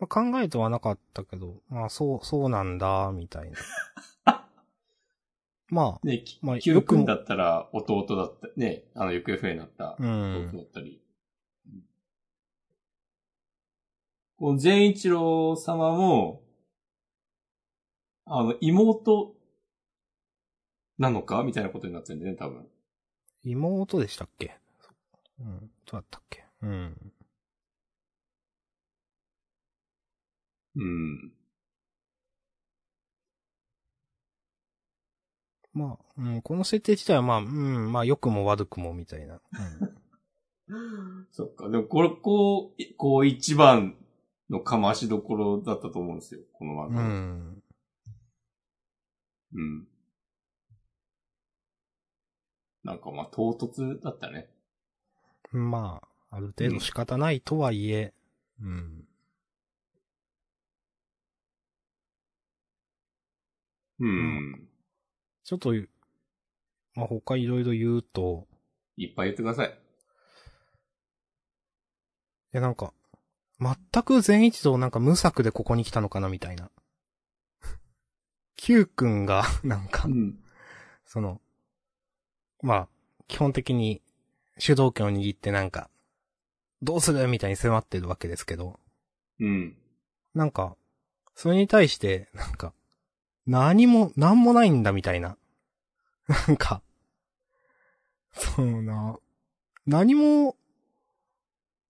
[0.00, 3.56] まあ、考えてはなかったけど、まあ、そう、そうなんだ、みたいな。
[5.68, 10.56] まね、きまあよくだったら弟だった、ね、あの、行方不明になったあ、うん弟。
[10.58, 11.00] だったり。
[14.38, 16.42] この善一郎様も、
[18.26, 19.34] あの、妹
[20.98, 21.42] なのか？
[21.44, 22.68] みたいなことになってるんでね、多分。
[23.44, 24.58] 妹でしたっけ？
[25.40, 26.44] うん、どうだったっけ？
[26.62, 27.12] うん。
[30.74, 31.32] うん。
[35.74, 39.40] まあ、うん、この設定自体はまあ、うん、まあ、良くも悪くも、みたいな。
[41.32, 41.68] そっか。
[41.68, 43.96] でも、これ、こう、いこう一番
[44.50, 46.94] のかましどころだったと思うんですよ、この漫うん。
[46.94, 47.02] う画。
[47.02, 47.62] ん。
[49.52, 49.88] うん。
[52.84, 54.48] なんかまあ、唐突だったね。
[55.52, 58.12] まあ、ある程度仕方ないとはいえ、
[58.60, 59.04] うん。
[63.98, 64.68] うん。
[65.44, 65.72] ちょっと、
[66.94, 68.46] まあ、他いろいろ言うと、
[68.96, 69.68] いっぱい言ってください。
[69.68, 69.72] い
[72.52, 72.92] やなんか、
[73.60, 76.70] 全く善一郎なんか無策でここに来たのかなみたいな。
[78.56, 80.38] Q 君が、なんか、ん。
[81.04, 81.40] その、
[82.62, 82.88] まあ、
[83.28, 84.02] 基本的に
[84.58, 85.90] 主導権を握ってなんか、
[86.82, 88.78] どうするみたいに迫ってるわけですけど、
[89.40, 89.76] うん。
[90.34, 90.76] なんか、
[91.34, 92.72] それに対して、なんか、
[93.46, 95.36] 何も、何もないんだみたいな。
[96.48, 96.82] なんか、
[98.32, 99.18] そうな、
[99.86, 100.56] 何も、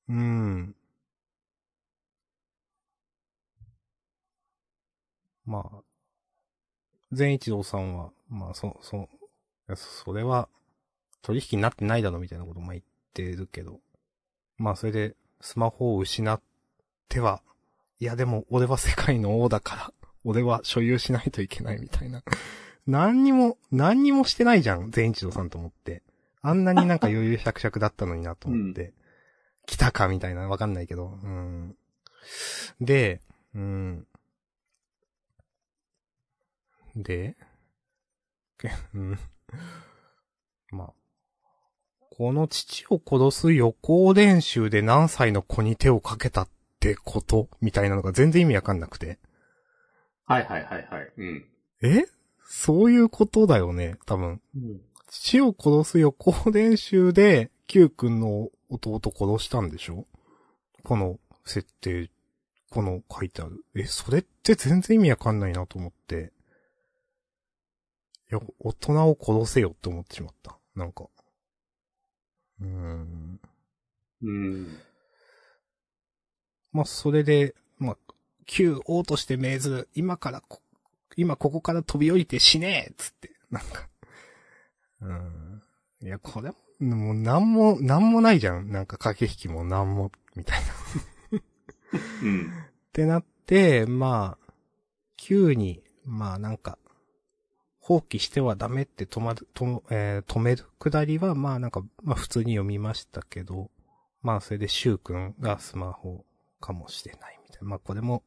[0.08, 0.76] うん。
[5.44, 5.82] まあ、
[7.12, 9.08] 善一郎さんは、まあ、そ、そ、
[9.74, 10.48] それは、
[11.26, 13.80] 取引になってないだろみたいなことも言ってるけど、
[14.58, 16.40] まあ、それで、スマホを失っ
[17.08, 17.42] ては、
[17.98, 22.22] いやでも、俺は世界の王だから、 俺は所有しないといけないみたいな。
[22.86, 26.04] 何にも、何にもしてないじゃん、善一郎さんと思って。
[26.42, 28.94] あんなになんか余裕しゃくしゃくだったのになと思って。
[29.66, 31.18] 来たかみたいな、わかんないけど。
[31.24, 31.76] うん。
[32.80, 33.20] で、
[33.52, 34.06] うん。
[36.94, 37.36] で、
[38.58, 39.18] け うん。
[40.70, 41.05] まあ。
[42.16, 46.48] この父を殺す予行練習で何歳の子に手をかけたっ
[46.80, 49.18] てことみたいなのが全然意味わかんなくて。
[50.24, 51.12] はいはいはいはい。
[51.18, 51.44] うん。
[51.82, 52.06] え？
[52.48, 54.40] そういうことだよね、多分。
[54.56, 54.80] うん。
[55.10, 60.06] 父を殺す予行練習で、Q 君の弟殺したんでしょ？
[60.84, 62.10] この設定、
[62.70, 63.62] この書いてある。
[63.74, 66.32] え、それって全然意味わかんないなと思って。
[68.30, 70.56] いや、大人を殺せよって思ってしまった。
[70.74, 71.08] なんか。
[72.60, 73.40] うーん。
[74.22, 74.78] うん。
[76.72, 77.96] まあ、それで、まあ、
[78.46, 80.60] Q 王として命ずる、今からこ、
[81.16, 83.88] 今ここから飛び降りて死ねえっつって、なんか。
[85.00, 85.62] うん。
[86.02, 88.70] いや、これも、もうなんも、なんもないじゃん。
[88.70, 90.60] なんか駆け引きもなんも、みたい
[91.32, 91.40] な。
[92.22, 92.50] うん。
[92.50, 94.52] ってなって、まあ、
[95.16, 96.78] Q に、まあなんか、
[97.86, 103.70] 放棄してはダメって止まる、と、えー止めるくだりは、まあなんか、まあ普通に読みましたけど、
[104.22, 106.24] まあそれでシュウ君がスマホ
[106.60, 107.68] かもしれないみたいな。
[107.68, 108.24] まあこれも、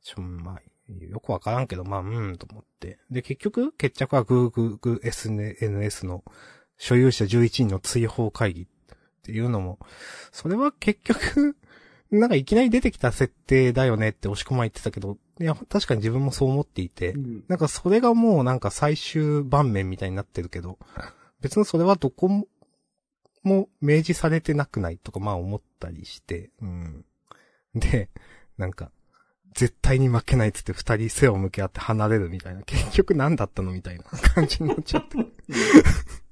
[0.00, 3.00] ちょ、まあ、よくわからんけど、まあ、うん、と思って。
[3.10, 6.22] で、結局、決着は Google SNS の
[6.78, 8.66] 所有者11人の追放会議っ
[9.24, 9.80] ていうのも、
[10.30, 11.56] それは結局、
[12.12, 17.14] なんかいきなり出てきた設定だよねって押し込まれてたけど、いや、確かに自分もそう思っていて、
[17.48, 20.78] なんかそれがもうなんか最終盤面みたいになってるけど、
[21.40, 22.46] 別にそれはどこも、
[23.42, 27.04] も明示されてなくないとかまあ思ったりして、うん。
[27.74, 28.10] で、
[28.58, 28.90] なんか、
[29.54, 35.16] 絶対に負けないっつって二人背を向け合って離れるみたいな、結局何だったのみたいな感じになっちゃって。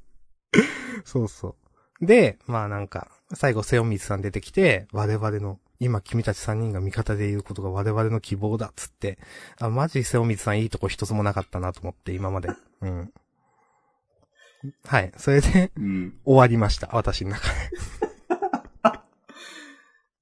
[1.05, 1.57] そうそ
[2.01, 2.07] う。
[2.07, 9.19] で、まあなんか、最後瀬尾水さん出てきて、我々の、今君たち三人が味方でいることが我々の希望だっつって、
[9.61, 12.49] あ、マジ瀬尾水さんいいとこ一つもなかったなと思って、今まで。
[12.83, 13.13] うん。
[14.85, 15.13] はい。
[15.17, 16.19] それで、うん。
[16.25, 16.89] 終わりました。
[16.93, 17.55] 私の中で。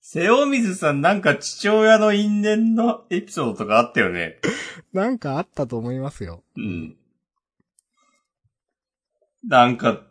[0.01, 4.39] 瀬尾水さんなんか父親の因縁のエピソードとかあったよね。
[4.93, 6.45] なんかあったと思いますよ。
[6.57, 6.97] うん。
[9.43, 10.07] なんか、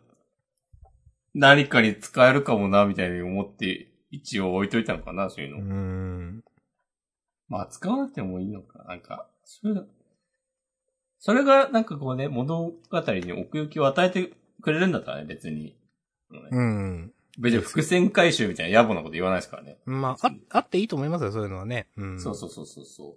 [1.34, 5.62] 何かに使えるかもな、みたいに思って、一応置いといたのかな、そういうの。
[5.62, 6.42] ん。
[7.48, 8.84] まあ、使わなくてもいいのか。
[8.84, 9.84] なんか、そういうの、
[11.18, 15.76] それが、なんかこうね、物語に奥行きを与えてくれるんだったらね、別に。
[16.50, 17.12] うん。
[17.38, 19.78] 別に伏線回収みたいな野暮なこと言わないですからね。
[19.84, 21.88] まあ、あ、あっていいと思いますよ、そういうのはね。
[21.96, 22.20] うん。
[22.20, 23.16] そうそうそうそうそう。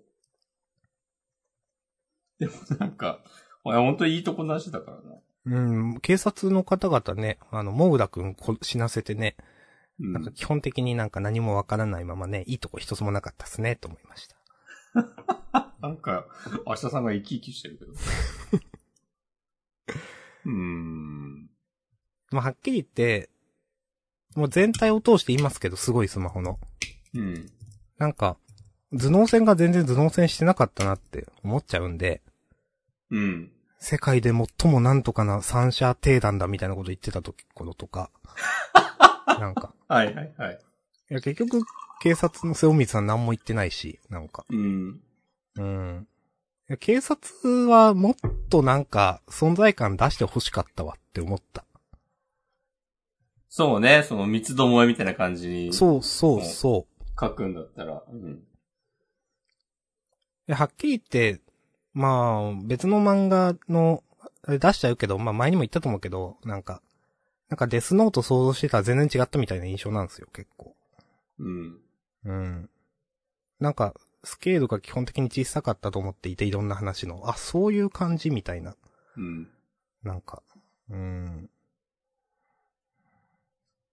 [2.39, 3.19] でもなんか、
[3.63, 5.15] お前本当にいいとこなしだからな。
[5.45, 5.59] う
[5.95, 9.58] ん、警察の方々ね、あの、モグラくんこ死なせてね、うん
[9.99, 14.35] なんか基本的になんか何もわからないままね、いいとこ一つもなかったっすね、と思いました。
[15.81, 16.25] なんか、
[16.65, 17.91] 明日さんが生き生きしてるけど。
[20.45, 21.49] うーん。
[22.31, 23.29] まあ、はっきり言って、
[24.35, 26.59] もう全体を通して言いますけど、すごいスマホの。
[27.13, 27.51] うん。
[27.97, 28.37] なんか、
[28.91, 32.21] 頭脳戦が全然頭脳戦してなかったなって思っちゃうんで、
[33.11, 33.51] うん。
[33.79, 38.11] 世界で最もなんとかな三者定団だみたいなこと言ってた時頃とか、
[39.39, 40.59] なんか、はいはいはい。
[41.11, 41.61] いや結局、
[42.01, 45.01] 警察の瀬尾水さん何も言ってないし、なんか、うん。
[45.57, 46.07] うん。
[46.69, 48.15] いや警察はもっ
[48.49, 51.65] となんか存在感出して欲しかったわって思った。
[53.49, 57.05] そうね、その三つどもえみたいな感じにそうそうそう。
[57.19, 58.03] 書くんだったら。
[58.07, 58.43] うん。
[60.47, 61.01] いやはっきり言っ
[61.35, 61.41] て、
[61.93, 64.03] まあ、別の漫画の、
[64.47, 66.81] 出しちゃうけど、まあ前にも言ったと思うけど、なんか、
[67.49, 70.75] なんかデスノート想像してたら全然違ったみたいな印象なんですよ、結構。
[71.39, 71.79] うん。
[72.25, 72.69] うん。
[73.59, 73.93] なんか、
[74.23, 77.29] スケールが基本的に小さかったと思っていて、いろんな話の。
[77.29, 78.75] あ、そういう感じみたいな。
[79.17, 79.49] うん。
[80.03, 80.43] なんか、
[80.89, 81.49] うん。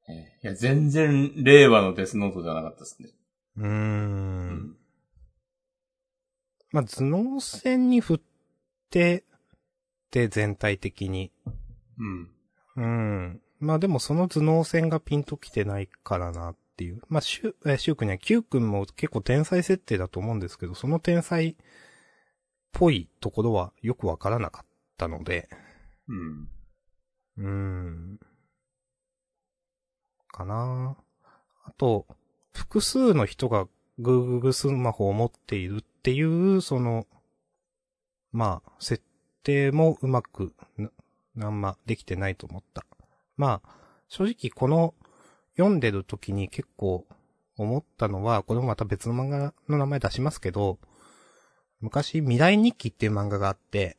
[0.08, 3.08] えーいや、全然令和のデスノートじゃなかったですね。
[3.56, 3.64] うー。。
[3.64, 4.76] うん
[6.72, 8.20] まあ、頭脳戦に振っ
[8.90, 9.24] て、
[10.10, 11.32] で、全体的に。
[11.98, 12.30] うん。
[12.76, 13.40] うん。
[13.58, 17.00] まあでもその頭脳戦がピンときてないからなっていう。
[17.08, 21.54] まあ、シュ、え、シュウ君には、キュウ君も結構天才設定だと思うんですけど、その天才っ
[22.72, 24.66] ぽいところはよくわからなかっ
[24.98, 25.48] たので、
[26.08, 26.48] うん。
[27.38, 28.20] うーん。
[30.28, 30.96] かな
[31.64, 32.06] あと、
[32.52, 33.66] 複数の人が
[33.98, 37.06] Google スマホを持っているっていう、その、
[38.32, 39.02] まあ、設
[39.42, 40.90] 定もうまくな、
[41.34, 42.84] なんまできてないと思った。
[43.36, 43.68] まあ、
[44.08, 44.94] 正直この
[45.56, 47.06] 読んでる時に結構
[47.56, 50.78] 思ったのは、これもまた別の漫画の名前出しますけど、
[51.80, 53.96] 昔未来日記っていう漫画があって、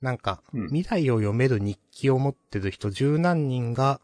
[0.00, 4.00] なんか、うん未来を読める日記を持ってる人十何人が、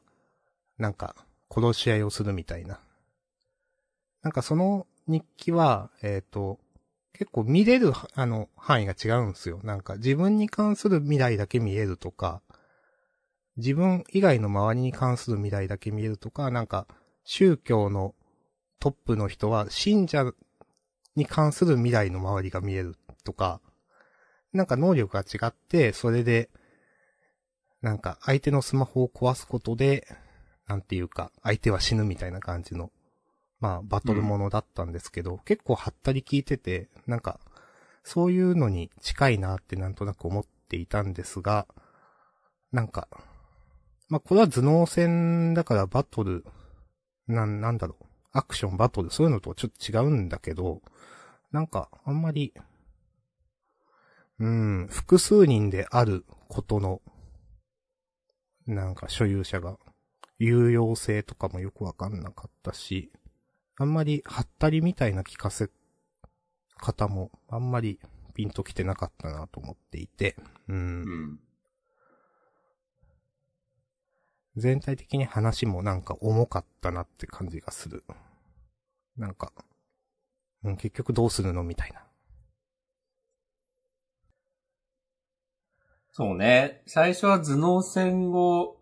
[0.79, 1.15] なんか、
[1.51, 2.81] 殺し合いをするみたいな。
[4.23, 6.59] なんかその日記は、えっ、と、
[7.13, 9.61] 結構見れる、あの、範囲が違うんですよ。
[9.63, 12.41] なんか自分に関する未来だけ見えるとか、
[13.61, 16.87] 自分以外の周りに関する未来だけ見えるとか、なんか、
[17.25, 18.15] 宗教の
[18.81, 20.33] トップの人は信者
[21.15, 23.61] に関する未来の周りが見えるとか、
[24.53, 26.51] なんか能力が違って、それで、
[27.83, 30.07] なんか相手のスマホを壊すことで、
[30.67, 32.91] なんていうか、相手は死ぬみたいな感じの、
[33.61, 37.41] まあ、バトルものだったんですけど、結構はったり聞いてて、なんか、
[38.03, 41.67] そういうのに近いなってなんとなく思っていたんですが、
[42.73, 43.09] なんか、
[44.11, 46.45] まあ、これは頭脳戦だからバトル、
[47.29, 50.83] なん、なんだろう、アクション、バトル、そういうのとちょっと違うんだけど、
[51.53, 52.53] なんか、あんまり、
[54.41, 57.01] うん、複数人であることの、
[58.67, 59.79] なんか所有者が、
[60.39, 63.13] 有用性とかもよくわかんなかったし、
[63.77, 65.71] あんまり、はったりみたいな聞かせ
[66.79, 68.01] 方も、あんまり
[68.35, 70.35] ピンときてなかったなと思っていて、
[70.69, 70.77] うん。
[70.77, 70.81] う
[71.35, 71.41] ん。
[74.57, 78.05] 全体的に話もなんか重かったなって感じがする。
[79.17, 79.53] なんか、
[80.65, 82.05] うん、結局どうするのみたいな。
[86.13, 86.83] そうね。
[86.87, 88.77] 最初は頭脳戦を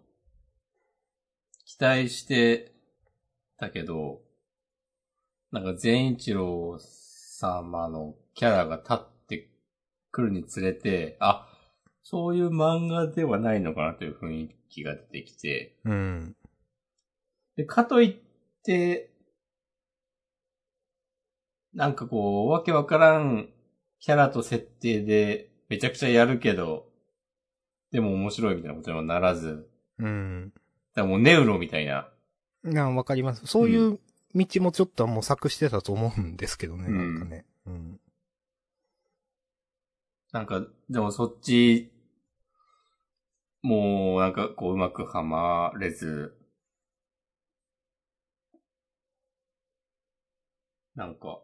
[1.66, 2.72] 期待して
[3.58, 4.20] たけど、
[5.52, 9.50] なんか善一郎様のキャラが立って
[10.10, 11.46] くるにつれて、あ、
[12.11, 16.34] そういう漫画ではないのかなという雰囲気が出てきて、うん。
[17.54, 19.11] で、かといって、
[21.74, 23.50] なんかこう、わけわからん
[24.00, 26.86] キャラと設定でめちゃくちゃやるけど、
[27.90, 30.54] でも面白いみたいなことにはならず、うん。
[30.94, 32.09] だもうネウロみたいな。
[32.62, 33.44] な、わかります。
[33.44, 34.00] そういう
[34.34, 37.44] 道もちょっと模索してたと思うんですけどね、うんなんかね。
[37.66, 38.00] うん。
[40.32, 41.92] なんか、でもそっち、
[43.62, 46.34] もうなんかこううまくはまれず、
[50.94, 51.40] なんか、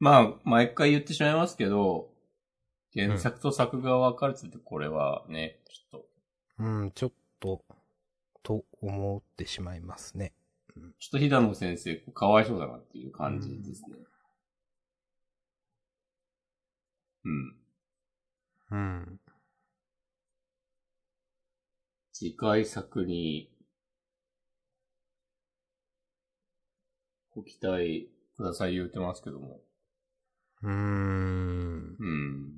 [0.00, 2.10] まあ、毎回言ってしまいますけど、
[2.94, 6.06] 原作と作画が分かれてて、これはね、ちょっと、
[6.58, 7.64] うん、ちょっと、
[8.42, 10.32] と思ってしまいますね。
[10.98, 13.96] ちょっと平野先生、かわいそうだなっていう感じですね。
[17.24, 17.56] うん。
[18.70, 19.20] うん。
[22.18, 23.48] 次回作に、
[27.30, 29.60] ご期待ください言うてますけども。
[30.64, 31.96] うーん。
[31.96, 32.52] うん。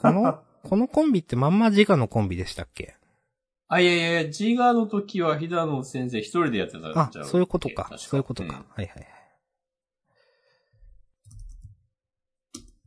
[0.00, 2.96] この、 このコンビってまんま自我のコンビでしたっけ？
[3.68, 7.84] あ、いやいやいや、自我の時は平野先生一人でやってたんあちゃ、そういうことか。
[7.84, 8.48] 確そういうことか。
[8.48, 9.06] んはいはいはい。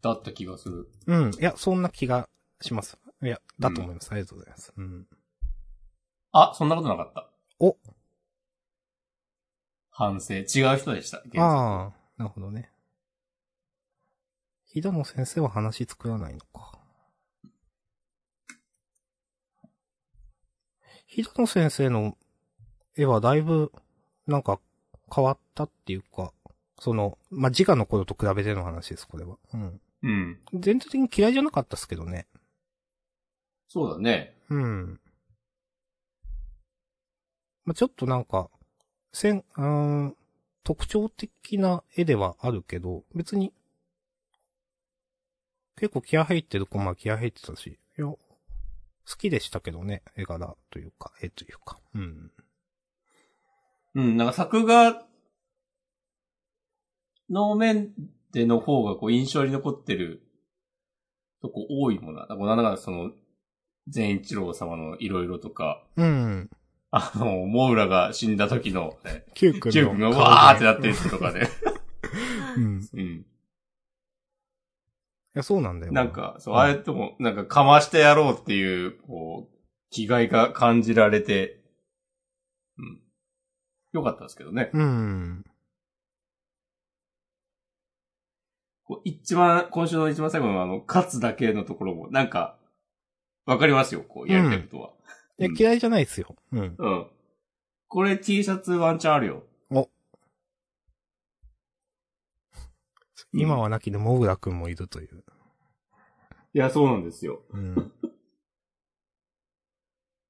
[0.01, 0.89] だった気がする。
[1.05, 1.31] うん。
[1.35, 2.27] いや、そんな気が
[2.61, 2.97] します。
[3.23, 4.11] いや、だと思います。
[4.11, 4.73] ありがとうございます。
[4.75, 5.07] うん。
[6.33, 7.29] あ、そんなことなかった。
[7.59, 7.77] お
[9.89, 10.33] 反省。
[10.33, 11.17] 違う人でした。
[11.17, 12.69] ああ、なるほどね。
[14.65, 16.79] ひだの先生は話作らないのか。
[21.05, 22.17] ひだの先生の
[22.97, 23.71] 絵はだいぶ、
[24.25, 24.59] なんか、
[25.15, 26.33] 変わったっていうか、
[26.79, 29.37] その、まあ、自我の頃と比べての話です、これは。
[29.53, 29.81] うん。
[30.01, 30.39] うん。
[30.55, 32.27] 全体的に嫌いじゃなかったっすけどね。
[33.73, 34.35] そうだね。
[34.51, 34.99] うん。
[37.65, 38.51] まあ、ちょっとなんか、
[39.11, 40.17] せん、うーん、
[40.63, 43.51] 特徴的な絵ではあるけど、別に、
[45.75, 48.19] 結構気合入ってるコマは気合入ってたし、いや、好
[49.17, 51.79] きでしたけどね、絵柄というか、絵というか。
[51.95, 52.31] うん。
[53.95, 55.03] うん、なんか作画
[57.27, 57.91] の面
[58.33, 60.21] での方がこう印象に残ってる
[61.41, 62.27] とこ多いもんな。
[62.27, 63.11] なんかなんだかその、
[63.87, 66.49] 善一郎様のいろいろとか、うん。
[66.91, 71.49] あの、モウラが死んだ時の、ね、キュウ君のキュウ君が顔わーってでなってる人とかね。
[72.57, 72.81] うん。
[72.81, 73.25] いうん。
[75.33, 75.91] や、そうなんだよ。
[75.91, 79.57] なんか、そう、うんあれとも、なんかかましてやろうっていう、こう、
[79.89, 81.59] 気概が感じられて、
[82.77, 83.01] うん。
[83.93, 84.69] よかったですけどね。
[84.73, 85.43] うん。
[88.85, 92.57] こう一番、今週の一番最後のあの、勝つだけのところも、なんか、
[93.45, 94.89] わかりますよ、こう、やりたいことは。
[95.39, 96.35] いや、うん嫌いじゃないですよ。
[96.51, 96.75] うん。
[96.77, 97.07] うん。
[97.87, 99.43] これ T シャツワンチャンあるよ。
[103.33, 105.23] 今はなきでモグラ君もいるという。
[106.53, 107.41] いや、そうなんですよ。
[107.49, 107.73] うん。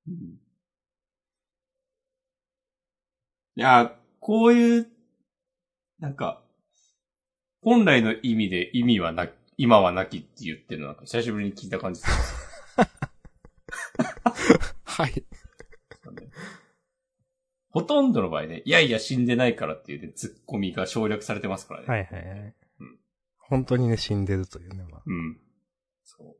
[0.08, 0.40] うん
[3.56, 4.88] いや、こういう、
[6.00, 6.42] なんか、
[7.62, 12.43] 本来の意味で意味はな、今はなきって言ってるのなんか久しぶりに聞いた感じするん
[14.84, 15.26] はい。
[17.70, 21.88] ほとんどの場合ね、いやいや死んでないからっていうね、ツッコミが省略されてますからね。
[21.88, 22.56] はいはいはい。
[22.80, 23.00] うん
[23.46, 25.02] 本当にね、死んでるというね、まあ。
[25.06, 25.38] うん。
[26.04, 26.36] そう。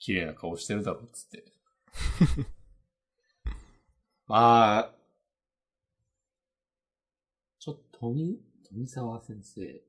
[0.00, 1.44] 綺麗な顔してるだろ、つって。
[4.26, 4.94] まあ、
[7.60, 9.82] ちょっと、富、富沢先生。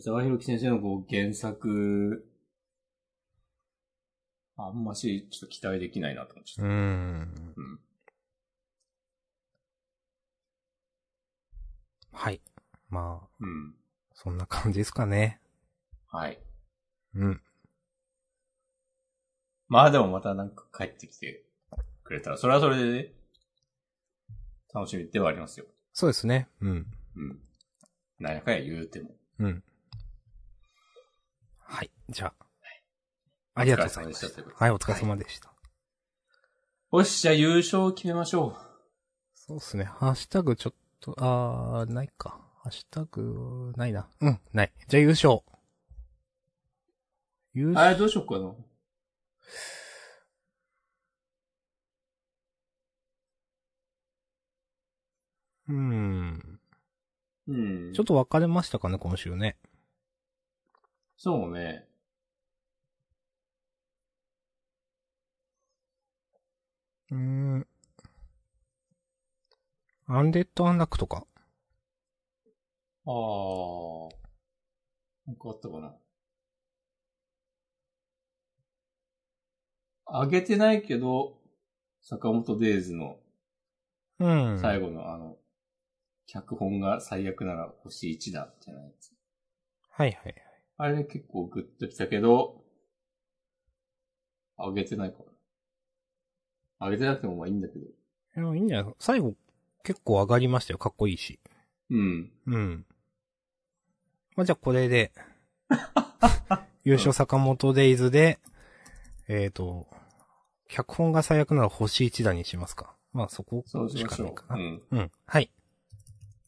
[0.00, 2.26] 沢博樹先生のこう原作、
[4.56, 6.74] あんまし、ちょっと期待できないなと思っちゃうった。
[6.74, 7.54] ん。
[7.56, 7.80] うん。
[12.12, 12.40] はい。
[12.88, 13.74] まあ、うん。
[14.14, 15.40] そんな感じですかね。
[16.10, 16.40] はい。
[17.14, 17.40] うん。
[19.68, 21.44] まあでもまたなんか帰ってきて
[22.02, 23.12] くれたら、それはそれでね、
[24.72, 25.66] 楽しみではありますよ。
[25.92, 26.48] そうですね。
[26.60, 26.86] うん。
[27.16, 27.38] うん。
[28.18, 29.10] なんやかんや言うても。
[29.38, 29.62] うん。
[31.64, 31.90] はい。
[32.08, 32.44] じゃあ。
[33.56, 34.42] ありがとうございました。
[34.56, 35.52] はい、お疲れ様でした。
[36.92, 38.56] よし、じゃあ優勝決めましょ
[39.34, 39.84] そうですね。
[39.84, 42.40] ハッシュタグちょっと、あー、ないか。
[42.62, 44.08] ハッシュタグ、ないな。
[44.20, 44.72] うん、ない。
[44.88, 45.40] じゃあ優勝。
[47.52, 47.70] 優う。
[47.72, 47.94] あ勝。
[47.94, 48.54] れどうしようかな。
[55.68, 56.60] うん。
[57.48, 57.92] うん。
[57.94, 59.56] ちょっと分かれましたかね、今週ね。
[61.16, 61.88] そうね。
[67.10, 67.66] うーん。
[70.06, 71.26] アンデッドアンラックとか？
[73.06, 74.10] あー。
[75.26, 75.94] なんかあったかな。
[80.06, 81.38] あげてないけど、
[82.02, 83.18] 坂本デイズの
[84.18, 84.58] うん。
[84.60, 85.38] 最後のあの、
[86.26, 89.10] 脚本が最悪なら星1だ、みたいなやつ。
[89.88, 90.43] はいはいはい。
[90.76, 92.62] あれで結構グッときたけど、
[94.56, 95.24] あげてないかな。
[96.86, 97.84] あげてなくてもまあいいんだけど。
[97.84, 97.88] い
[98.34, 99.34] や、いいんじゃない最後、
[99.84, 100.78] 結構上がりましたよ。
[100.78, 101.38] かっこいいし。
[101.90, 102.32] うん。
[102.46, 102.86] うん。
[104.36, 105.12] まあ、じゃあこれで、
[106.84, 108.38] 優勝坂本デイズで、
[109.28, 109.86] えっ、と、
[110.68, 112.96] 脚本が最悪なら星1段にしますか。
[113.12, 114.04] まあそこし。
[114.04, 114.56] かないかな。
[114.56, 114.82] うん。
[114.90, 115.12] うん。
[115.26, 115.50] はい。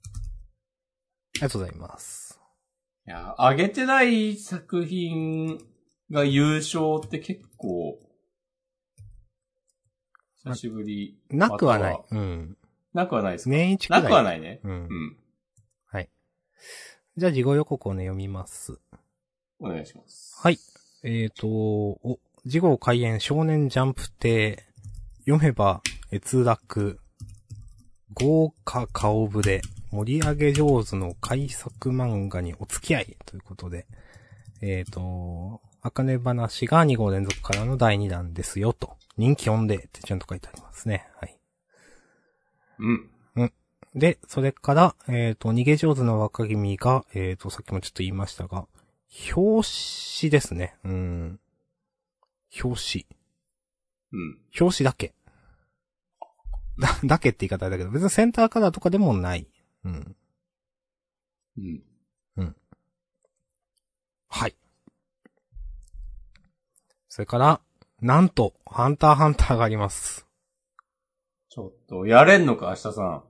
[0.06, 2.25] ありがとうございます。
[3.06, 5.58] いや、あげてない作品
[6.10, 7.98] が優勝って結構、
[10.44, 11.18] 久しぶり。
[11.30, 12.00] なくはない。
[12.10, 12.56] うん。
[12.92, 13.50] なくはないですか？
[13.50, 14.00] 年一くら。
[14.00, 14.60] ないくはないね。
[14.64, 14.72] うん。
[14.72, 15.16] うん。
[17.18, 18.78] じゃあ、事後予告をね、読みます。
[19.58, 20.36] お願いします。
[20.38, 20.58] はい。
[21.02, 24.62] えっ、と、お、事後開演少年ジャンプ亭、
[25.20, 25.80] 読めば
[26.12, 27.00] 閲楽、
[28.18, 29.60] 豪華顔ぶれ、
[29.90, 33.86] 盛り上げ上手の改作漫画にお付き合いということで、
[34.62, 38.96] えっ、と、あかね話が2号連続からの第2弾ですよと。
[39.18, 41.06] 人気音でってちゃんと書いてありますね。
[41.20, 41.38] はい。
[42.78, 43.10] うん。
[43.94, 48.66] で、それから、えっ、と、逃げ上手の若君が、えっ、と、さっきもちょっと言いましたが、
[49.34, 49.66] 表
[50.20, 50.76] 紙ですね。
[50.84, 51.40] うん。
[52.62, 53.06] 表紙。
[54.12, 54.38] うん。
[54.60, 55.14] 表紙だけ。
[56.78, 59.46] だ、 だけって言い方だけど、別にセンターカラーとかでもない。
[59.84, 60.16] うん。
[62.36, 62.56] うん。
[64.28, 64.56] はい。
[67.08, 67.60] それから、
[68.00, 70.26] なんと、ハンターハンターがあります。
[71.48, 73.22] ちょっと、やれんのか、明日さ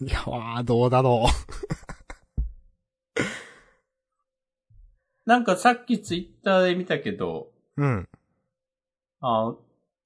[0.00, 0.04] ん。
[0.04, 1.26] いやー、どうだろ
[5.26, 7.84] なんかさっきツイッターで見たけど、う。
[7.84, 8.08] うん。
[9.20, 9.54] あ、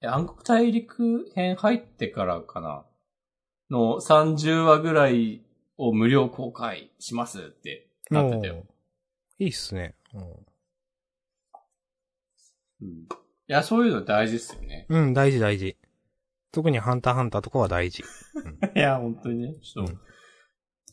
[0.07, 2.85] 暗黒大陸編入ってからかな？
[3.71, 5.43] の30話ぐらい
[5.79, 8.65] を無料公開しますってなってたよ。
[9.39, 9.95] いいっすね。
[10.15, 10.19] う
[12.85, 12.87] ん。
[12.87, 13.07] い
[13.47, 14.87] や、そういうの大事っすよね。
[14.89, 15.77] うん、うん、大事大事。
[16.53, 18.03] 特にハンターハンターとかは大事。
[18.77, 19.55] いや、本当にね。
[19.63, 20.01] ちょっと、うん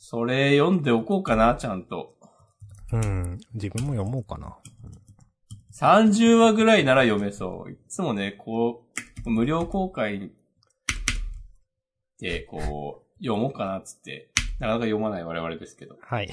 [0.01, 2.15] それ読んでおこうかな、ちゃんと。
[2.93, 3.37] うん。
[3.53, 4.57] 自分も読もうかな。
[5.79, 7.71] 30話ぐらいなら読めそう。
[7.71, 8.85] いつもね、こ
[9.25, 10.29] う、無料公開
[12.19, 14.29] で、こう、読もうかなっつって、
[14.59, 15.97] なかなか読まない我々ですけど。
[16.01, 16.29] はい。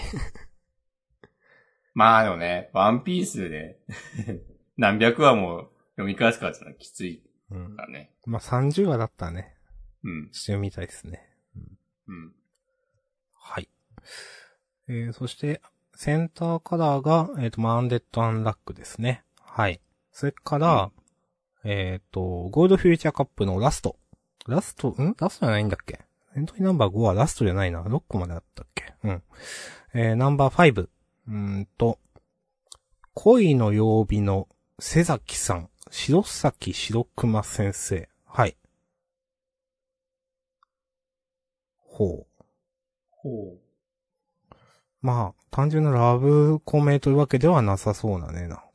[1.94, 3.78] まあでもね、ワンピースで、
[4.77, 7.82] 何百話も読み返すかってのはきついうんか。
[7.82, 8.10] らね。
[8.27, 9.55] まあ、30話だったらね、
[10.02, 10.28] うん。
[10.32, 11.24] してみたいですね。
[12.09, 12.35] うん。
[13.32, 13.68] はい。
[14.89, 15.62] えー、そして、
[15.94, 19.23] センターカラーが、えっ、と、マンデッドアンラックですね。
[19.57, 19.81] はい。
[20.12, 20.91] それから、
[21.65, 23.97] えっ、と、ゴールドフューチャーカップのラスト。
[24.47, 25.16] ラスト、ん？
[25.19, 26.01] ラストじゃないんだっけ？
[26.37, 27.81] エントリーナンバー5はラストじゃないな。
[27.83, 28.93] 6個まであったっけ？
[29.03, 29.23] うん。
[29.95, 30.83] えー、ナンバー5。
[30.83, 31.99] うーんと、
[33.15, 34.47] 恋の曜日の
[34.78, 38.11] 瀬崎さん、白崎白熊先生。
[38.27, 38.59] はい。
[41.78, 42.45] ほう。
[43.09, 44.57] ほう。
[45.01, 48.66] まあ、単純なラブコメというわけではなさそうなね、な。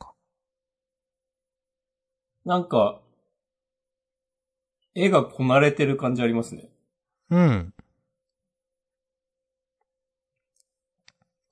[2.45, 3.01] なんか、
[4.95, 6.69] 絵がこなれてる感じありますね。
[7.29, 7.73] うん。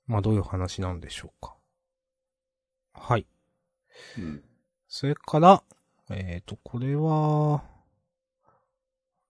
[0.06, 1.56] まあ、どういう話なんでしょうか。
[2.92, 3.26] はい。
[4.18, 4.44] うん。
[4.88, 5.62] それから、
[6.10, 7.62] えっ、と、これは、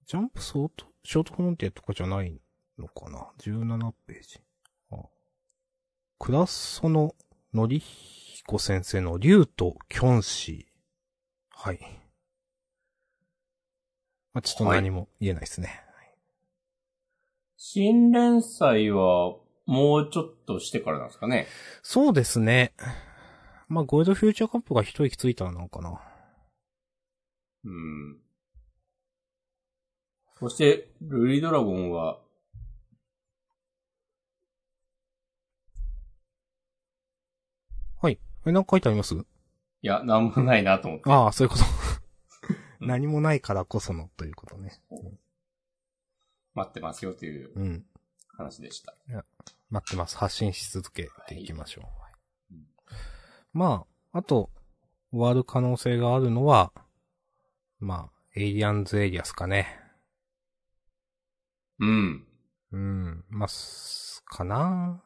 [0.07, 2.41] ジャンプソート、ショートフロンテとかじゃない
[2.79, 4.41] のかな ?17 ページ。
[4.91, 4.97] あ
[6.19, 7.15] クラッソの
[7.53, 10.70] のりひこ先生の竜とキョンシー。
[11.63, 11.79] はい。
[14.33, 15.83] まあ、ちょっと何も言えないですね。
[17.59, 21.47] 新連載は、もうちょっとしてからなんですかね。
[21.83, 22.73] そうですね。
[23.69, 26.01] まあ、ゴールドフューチャーカップが一息ついたらなのかな。
[27.65, 28.23] うん。
[30.39, 32.21] そして、ルリドラゴンは、
[38.01, 38.19] はい。
[38.47, 39.15] え、なんか書いてあります？
[39.83, 41.11] いや、なんもないなと思って。
[41.11, 41.65] ああ、そういうこと。
[42.81, 44.81] う ん何もないからこそのということね。
[46.55, 47.87] 待ってますよといううん。
[48.29, 48.95] 話でした。
[49.69, 50.17] 待ってます。
[50.17, 52.55] 発信し続けていきましょう。
[52.55, 52.67] うん
[53.53, 54.51] まあ、あと、
[55.11, 56.73] 終わる可能性があるのは、
[57.81, 59.79] まあ、エイリアンズエリアっすかね。
[61.81, 62.27] うん。
[62.73, 65.03] うん、まあ、すかな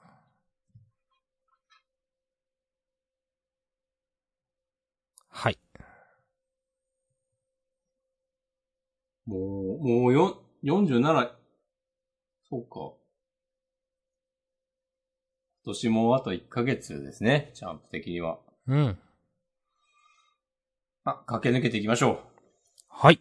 [5.35, 5.59] はい。
[9.27, 11.31] もう、もうよ、47、
[12.49, 12.95] そうか。
[15.65, 18.39] 今年もあと1ヶ月ですね、ジャンプ的には。
[18.69, 18.99] うん。
[21.05, 22.19] あ、駆け抜けていきましょう。
[22.89, 23.21] はい。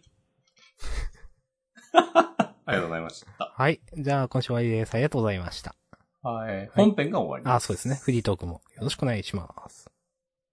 [1.92, 3.52] ありがとうございました。
[3.56, 3.80] はい。
[3.98, 4.94] じゃあ、今週は終わりです。
[4.94, 5.74] ありがとうございました。
[6.22, 6.68] はい。
[6.68, 7.96] 本編が終わりあ、そうですね。
[7.96, 9.90] フリートークもよろしくお願いします。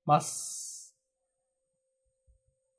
[0.05, 0.60] ます。